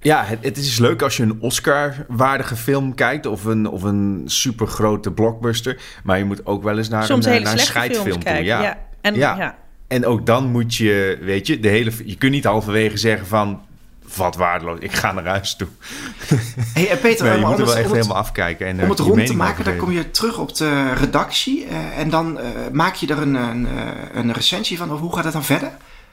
[0.00, 4.22] ja, het, het is leuk als je een Oscar-waardige film kijkt of een, of een
[4.26, 5.80] supergrote blockbuster.
[6.04, 8.22] Maar je moet ook wel eens naar Soms een, hele naar een scheidfilm toe.
[8.22, 8.44] kijken.
[8.44, 8.62] Ja.
[8.62, 8.78] Ja.
[9.00, 9.36] En, Ja.
[9.36, 9.58] ja.
[9.88, 13.62] En ook dan moet je, weet je, de hele, je kunt niet halverwege zeggen van,
[14.16, 15.68] wat waardeloos, ik ga naar huis toe.
[16.74, 18.66] Hey, en Peter, Nee, je om moet er het- wel echt het- helemaal afkijken.
[18.66, 21.64] En, Om eh, het je rond te maken, dan kom je terug op de redactie
[21.66, 23.82] eh, en dan eh, maak je er een, een, eh,
[24.12, 24.92] een recensie van.
[24.92, 25.70] Of hoe gaat het dan verder?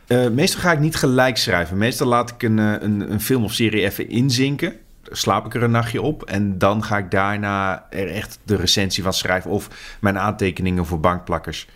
[0.08, 1.78] Eh, meestal ga ik niet gelijk schrijven.
[1.78, 4.74] Meestal laat ik een, eh, een, een film of serie even inzinken.
[5.04, 6.24] Dan slaap ik er een nachtje op.
[6.24, 9.52] En dan ga ik daarna er echt de recensie van schrijven.
[9.52, 9.68] Of
[10.00, 11.68] mijn aantekeningen voor bankplakkers.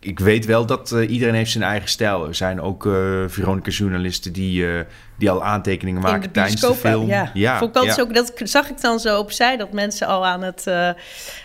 [0.00, 2.26] Ik weet wel dat eh, iedereen heeft zijn eigen stijl.
[2.26, 2.92] Er zijn ook eh
[3.26, 4.80] Veronica-journalisten die, eh,
[5.18, 7.06] die al aantekeningen maken de tijdens de film.
[7.06, 7.30] Ja.
[7.34, 7.60] ja.
[7.60, 7.74] Ook,
[8.14, 10.66] dat zag ik dan zo opzij, dat mensen al aan het...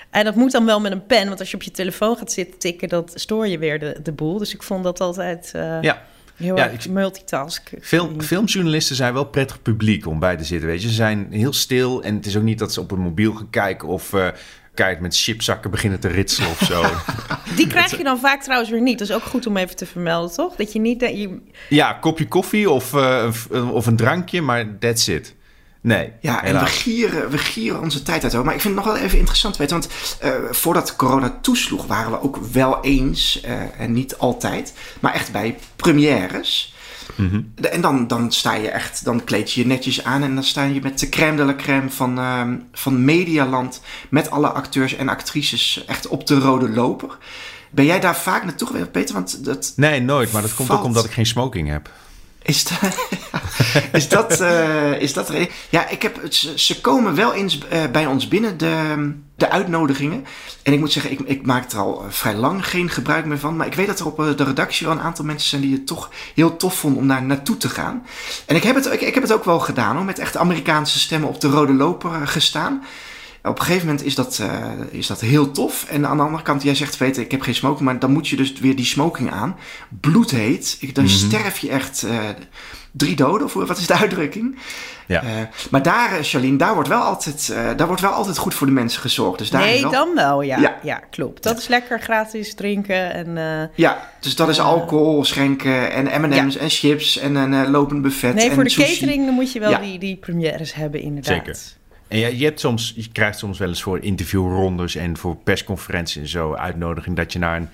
[0.09, 2.31] en dat moet dan wel met een pen, want als je op je telefoon gaat
[2.31, 2.89] zitten tikken...
[2.89, 4.37] dat stoor je weer de, de boel.
[4.37, 5.49] Dus ik vond dat altijd
[5.81, 6.01] Ja.
[6.35, 7.71] heel Ja, ik- multitask.
[7.81, 10.67] Film, filmjournalisten zijn wel prettig publiek om bij te zitten.
[10.69, 10.87] Weet je.
[10.87, 13.49] Ze zijn heel stil en het is ook niet dat ze op een mobiel gaan
[13.49, 14.13] kijken of
[14.74, 16.84] kijk, met chipzakken beginnen te ritselen of zo.
[17.57, 18.99] Die krijg je dan vaak trouwens weer niet.
[18.99, 20.55] Dat is ook goed om even te vermelden, toch?
[20.55, 20.99] Dat je niet...
[20.99, 23.30] Dat je, ja, kopje koffie of, eh,
[23.72, 25.36] of een drankje, maar that's it.
[25.82, 28.34] Nee, Ja, en we gieren, we gieren onze tijd uit.
[28.34, 28.45] hoor.
[28.45, 29.80] Maar ik vind het nog wel even interessant te weten.
[29.80, 35.13] Want eh, voordat corona toesloeg waren we ook wel eens, eh, en niet altijd, maar
[35.13, 36.70] echt bij premières.
[37.55, 40.43] De- En dan, dan sta je echt, dan kleed je je netjes aan en dan
[40.43, 43.82] sta je met de crème de la crème van, ehm, van Medialand.
[44.09, 47.18] Met alle acteurs en actrices echt op de rode loper.
[47.72, 49.14] Ben jij daar vaak naartoe geweest, Peter?
[49.16, 50.32] Want dat, Nee, nooit.
[50.32, 51.89] Maar dat komt ook omdat ik geen smoking heb.
[52.43, 52.79] Is dat,
[53.91, 55.33] is dat, eh, is dat?
[55.69, 56.19] Ja, ik heb,
[56.55, 60.25] ze, komen wel eens eh, bij ons binnen, de, de uitnodigingen.
[60.63, 63.39] En ik moet zeggen, ik, ik maak er al eh, vrij lang geen gebruik meer
[63.39, 63.55] van.
[63.55, 65.87] Maar ik weet dat er op de redactie wel een aantal mensen zijn die het
[65.87, 68.05] toch heel tof vonden om daar naartoe te gaan.
[68.45, 70.99] En ik heb het, ik, ik heb het ook wel gedaan hoor, met echt Amerikaanse
[70.99, 72.83] stemmen op de rode loper gestaan.
[73.43, 75.85] Op een gegeven moment is dat, eh, is dat heel tof.
[75.89, 78.27] En aan de andere kant, jij zegt, weet ik heb geen smoking, maar dan moet
[78.27, 79.55] je dus weer die smoking aan.
[80.01, 80.77] Bloedheet.
[80.79, 82.17] Ik- Dan sterf je echt eh,
[82.91, 84.57] drie doden, of wat is de uitdrukking?
[85.07, 85.21] Ja.
[85.23, 85.29] Eh,
[85.71, 88.73] maar daar, Charlene, daar wordt, wel altijd, eh, daar wordt wel altijd goed voor de
[88.73, 89.37] mensen gezorgd.
[89.37, 90.57] Dus daar Nee, wel- dan wel, ja.
[90.59, 90.79] Ja.
[90.83, 91.43] Ja, klopt.
[91.43, 93.37] Dat is lekker gratis drinken en...
[93.37, 98.01] eh, Ja, dus dat is alcohol schenken en M&M's en chips en een eh, lopend
[98.01, 98.93] buffet nee, en voor de sushi.
[98.93, 99.77] catering dan moet je wel Ja.
[99.79, 101.35] die, die premières hebben, inderdaad.
[101.45, 101.57] Zeker.
[102.12, 106.22] En je, je, hebt soms, je krijgt soms wel eens voor interviewrondes en voor persconferenties
[106.22, 107.70] en zo uitnodiging dat je naar een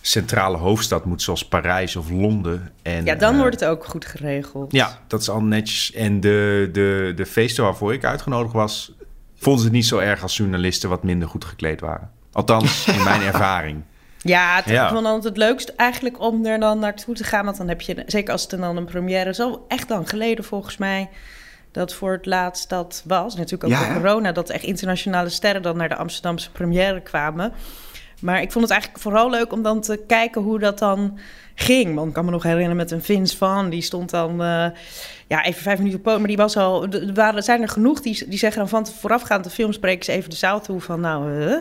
[0.00, 2.72] centrale hoofdstad moet, zoals Parijs of Londen.
[2.82, 4.72] En, Ja, dan eh, wordt het ook goed geregeld.
[4.72, 5.92] Ja, dat is al netjes.
[5.92, 8.92] En de, de, de feesten waarvoor ik uitgenodigd was,
[9.34, 12.10] vonden ze het niet zo erg als journalisten wat minder goed gekleed waren.
[12.32, 13.82] Althans, in mijn ervaring.
[14.18, 14.88] Ja, het Ja.
[14.90, 17.44] vond dan het leukst eigenlijk om er dan naartoe te gaan.
[17.44, 20.44] Want dan heb je, zeker als het dan een première is, al echt lang geleden
[20.44, 21.08] volgens mij...
[21.74, 23.36] dat voor het laatst dat was.
[23.36, 25.62] Natuurlijk ook Ja, door corona, dat echt internationale sterren...
[25.62, 27.52] dan naar de Amsterdamse première kwamen.
[28.20, 31.18] Maar ik vond het eigenlijk vooral leuk om dan te kijken hoe dat dan
[31.54, 31.94] ging.
[31.94, 34.30] Want ik kan me nog herinneren met een Vince Van, die stond dan...
[34.42, 34.66] eh,
[35.26, 36.86] ja, even vijf minuten op podium, maar die was al...
[36.88, 39.72] Er waren, zijn er genoeg die, die zeggen dan van voorafgaand de film...
[39.72, 41.42] spreken ze even de zaal toe van nou...
[41.42, 41.56] eh.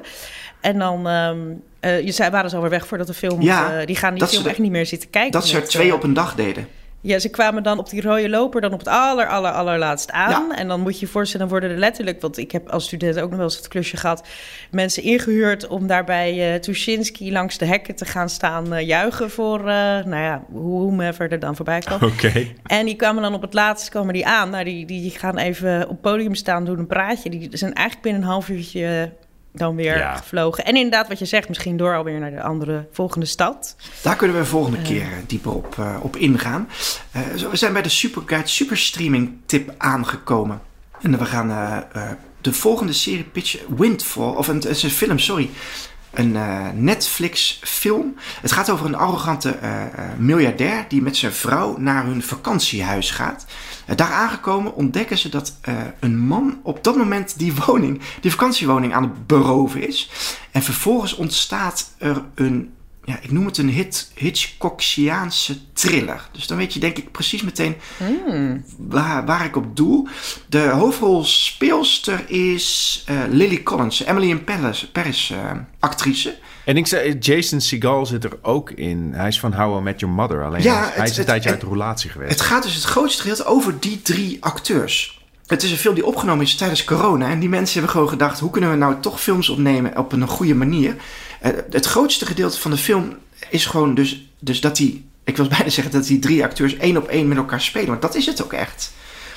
[0.61, 1.07] en dan...
[1.07, 1.39] ehm
[1.79, 3.41] eh, je zei, waren ze alweer weg voordat de film...
[3.41, 5.31] Ja, die gaan die film echt niet meer zitten kijken.
[5.31, 6.67] Dat ze er twee op een dag deden.
[7.05, 10.47] Ja, ze kwamen dan op die rode loper dan op het aller, aller, allerlaatst aan.
[10.49, 10.55] Ja.
[10.55, 12.21] En dan moet je je voorstellen, dan worden er letterlijk...
[12.21, 14.27] want ik heb als student ook nog wel eens het klusje gehad...
[14.71, 19.29] mensen ingehuurd om daar bij eh Tuschinski langs de hekken te gaan staan eh, juichen...
[19.29, 19.65] voor, eh,
[20.05, 20.43] nou ja,
[21.17, 21.99] er dan voorbij kwam.
[22.01, 22.47] Oké.
[22.63, 24.49] En die kwamen dan op het laatst komen die aan.
[24.49, 27.29] Nou, die, die gaan even op het podium staan, doen een praatje.
[27.29, 29.11] Die zijn eigenlijk binnen een half uurtje
[29.53, 30.15] dan weer Ja.
[30.15, 30.65] gevlogen.
[30.65, 33.75] En inderdaad, wat je zegt, misschien door alweer naar de andere volgende stad.
[34.01, 36.69] Daar kunnen we de volgende keer eh, dieper op, eh, op ingaan.
[37.11, 40.61] Eh, zo, we zijn bij de Superguide Superstreaming tip aangekomen.
[41.01, 43.59] En we gaan eh, eh, de volgende serie pitchen.
[43.77, 45.49] Windfall, of een, het is een film, sorry.
[46.13, 48.15] Een eh, Netflix film.
[48.41, 53.11] Het gaat over een arrogante eh, eh, miljardair die met zijn vrouw naar hun vakantiehuis
[53.11, 53.45] gaat.
[53.95, 55.59] Daar aangekomen ontdekken ze dat
[55.99, 60.09] een man op dat moment die woning, die vakantiewoning aan het beroven is.
[60.51, 62.73] En vervolgens ontstaat er een
[63.05, 66.29] ja, ik noem het een hit, Hitchcockiaanse thriller.
[66.31, 67.75] Dus dan weet je denk ik precies meteen
[68.77, 70.07] waar, waar ik op doel.
[70.49, 76.35] De hoofdrolspeelster is eh, Lily Collins, Emily in Paris, Paris eh, actrice.
[76.65, 79.11] En ik zei, Jason Segal zit er ook in.
[79.13, 80.43] Hij is van How I Met Your Mother.
[80.45, 82.31] Alleen Ja, hij, het- is een het- tijdje het- uit de relatie geweest.
[82.31, 85.21] Het gaat dus het grootste gedeelte over die drie acteurs.
[85.47, 87.29] Het is een film die opgenomen is tijdens corona.
[87.29, 90.27] En die mensen hebben gewoon gedacht: hoe kunnen we nou toch films opnemen op een
[90.27, 90.95] goede manier?
[91.43, 93.17] Eh, het grootste gedeelte van de film
[93.49, 95.09] is gewoon dus, dus dat die.
[95.23, 97.87] Ik wil bijna zeggen dat die drie acteurs één op één met elkaar spelen.
[97.87, 98.91] Want dat is het ook echt.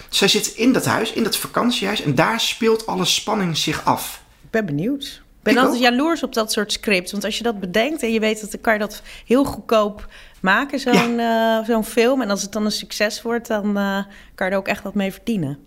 [0.09, 2.02] Zij zit in dat huis, in dat vakantiehuis.
[2.02, 4.22] En daar speelt alle spanning zich af.
[4.44, 5.02] Ik ben benieuwd.
[5.02, 5.82] Ik ben Ik altijd ook.
[5.82, 7.12] jaloers op dat soort scripts.
[7.12, 10.09] Want als je dat bedenkt en je weet dat dan kan je dat heel goedkoop
[10.40, 12.22] maken, zo'n eh, zo'n film.
[12.22, 14.04] En als het dan een succes wordt, dan eh,
[14.34, 15.59] kan je er ook echt wat mee verdienen.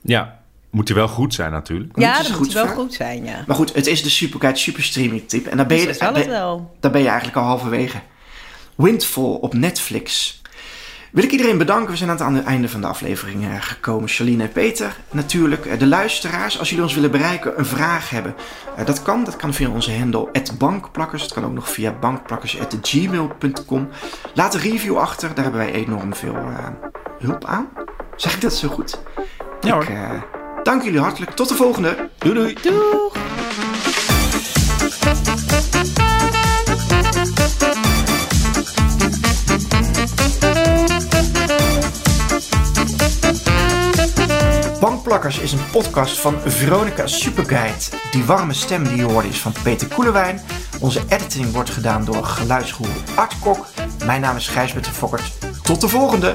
[0.00, 0.41] Ja,
[0.72, 1.96] moet hij wel goed zijn natuurlijk.
[1.96, 3.44] Moet ja, je dat moet goed wel goed zijn, ja.
[3.46, 5.46] Maar goed, het is de Superguide Superstreaming tip.
[5.46, 7.98] En daar ben je, Dus dat daar- daar ben je eigenlijk al halverwege.
[8.74, 10.40] Windfall op Netflix.
[11.12, 11.90] Wil ik iedereen bedanken.
[11.90, 14.08] We zijn aan het einde van de aflevering eh, gekomen.
[14.08, 14.96] Charlene en Peter.
[15.10, 16.58] Natuurlijk eh, de luisteraars.
[16.58, 18.34] Als jullie ons willen bereiken, een vraag hebben.
[18.76, 19.24] eh, dat kan.
[19.24, 21.22] Dat kan via onze handle bankplakkers.
[21.22, 23.88] Het kan ook nog via bankplakkers.gmail.com.
[24.34, 25.34] Laat een review achter.
[25.34, 26.36] Daar hebben wij enorm veel
[27.18, 27.68] hulp aan.
[28.16, 29.02] Zeg ik dat zo goed?
[29.60, 31.30] Ja, ik dank jullie hartelijk.
[31.30, 32.08] Tot de volgende.
[32.18, 32.54] Doei doei.
[32.62, 33.20] Doeg!
[44.80, 47.84] Bankplakkers is een podcast van Veronica Superguide.
[48.10, 50.40] Die warme stem die je hoorde is van Peter Koelewijn.
[50.80, 53.66] Onze editing wordt gedaan door geluidsgoer Art Kok.
[54.04, 55.32] Mijn naam is Gijsbert de Fokkert.
[55.62, 56.34] Tot de volgende!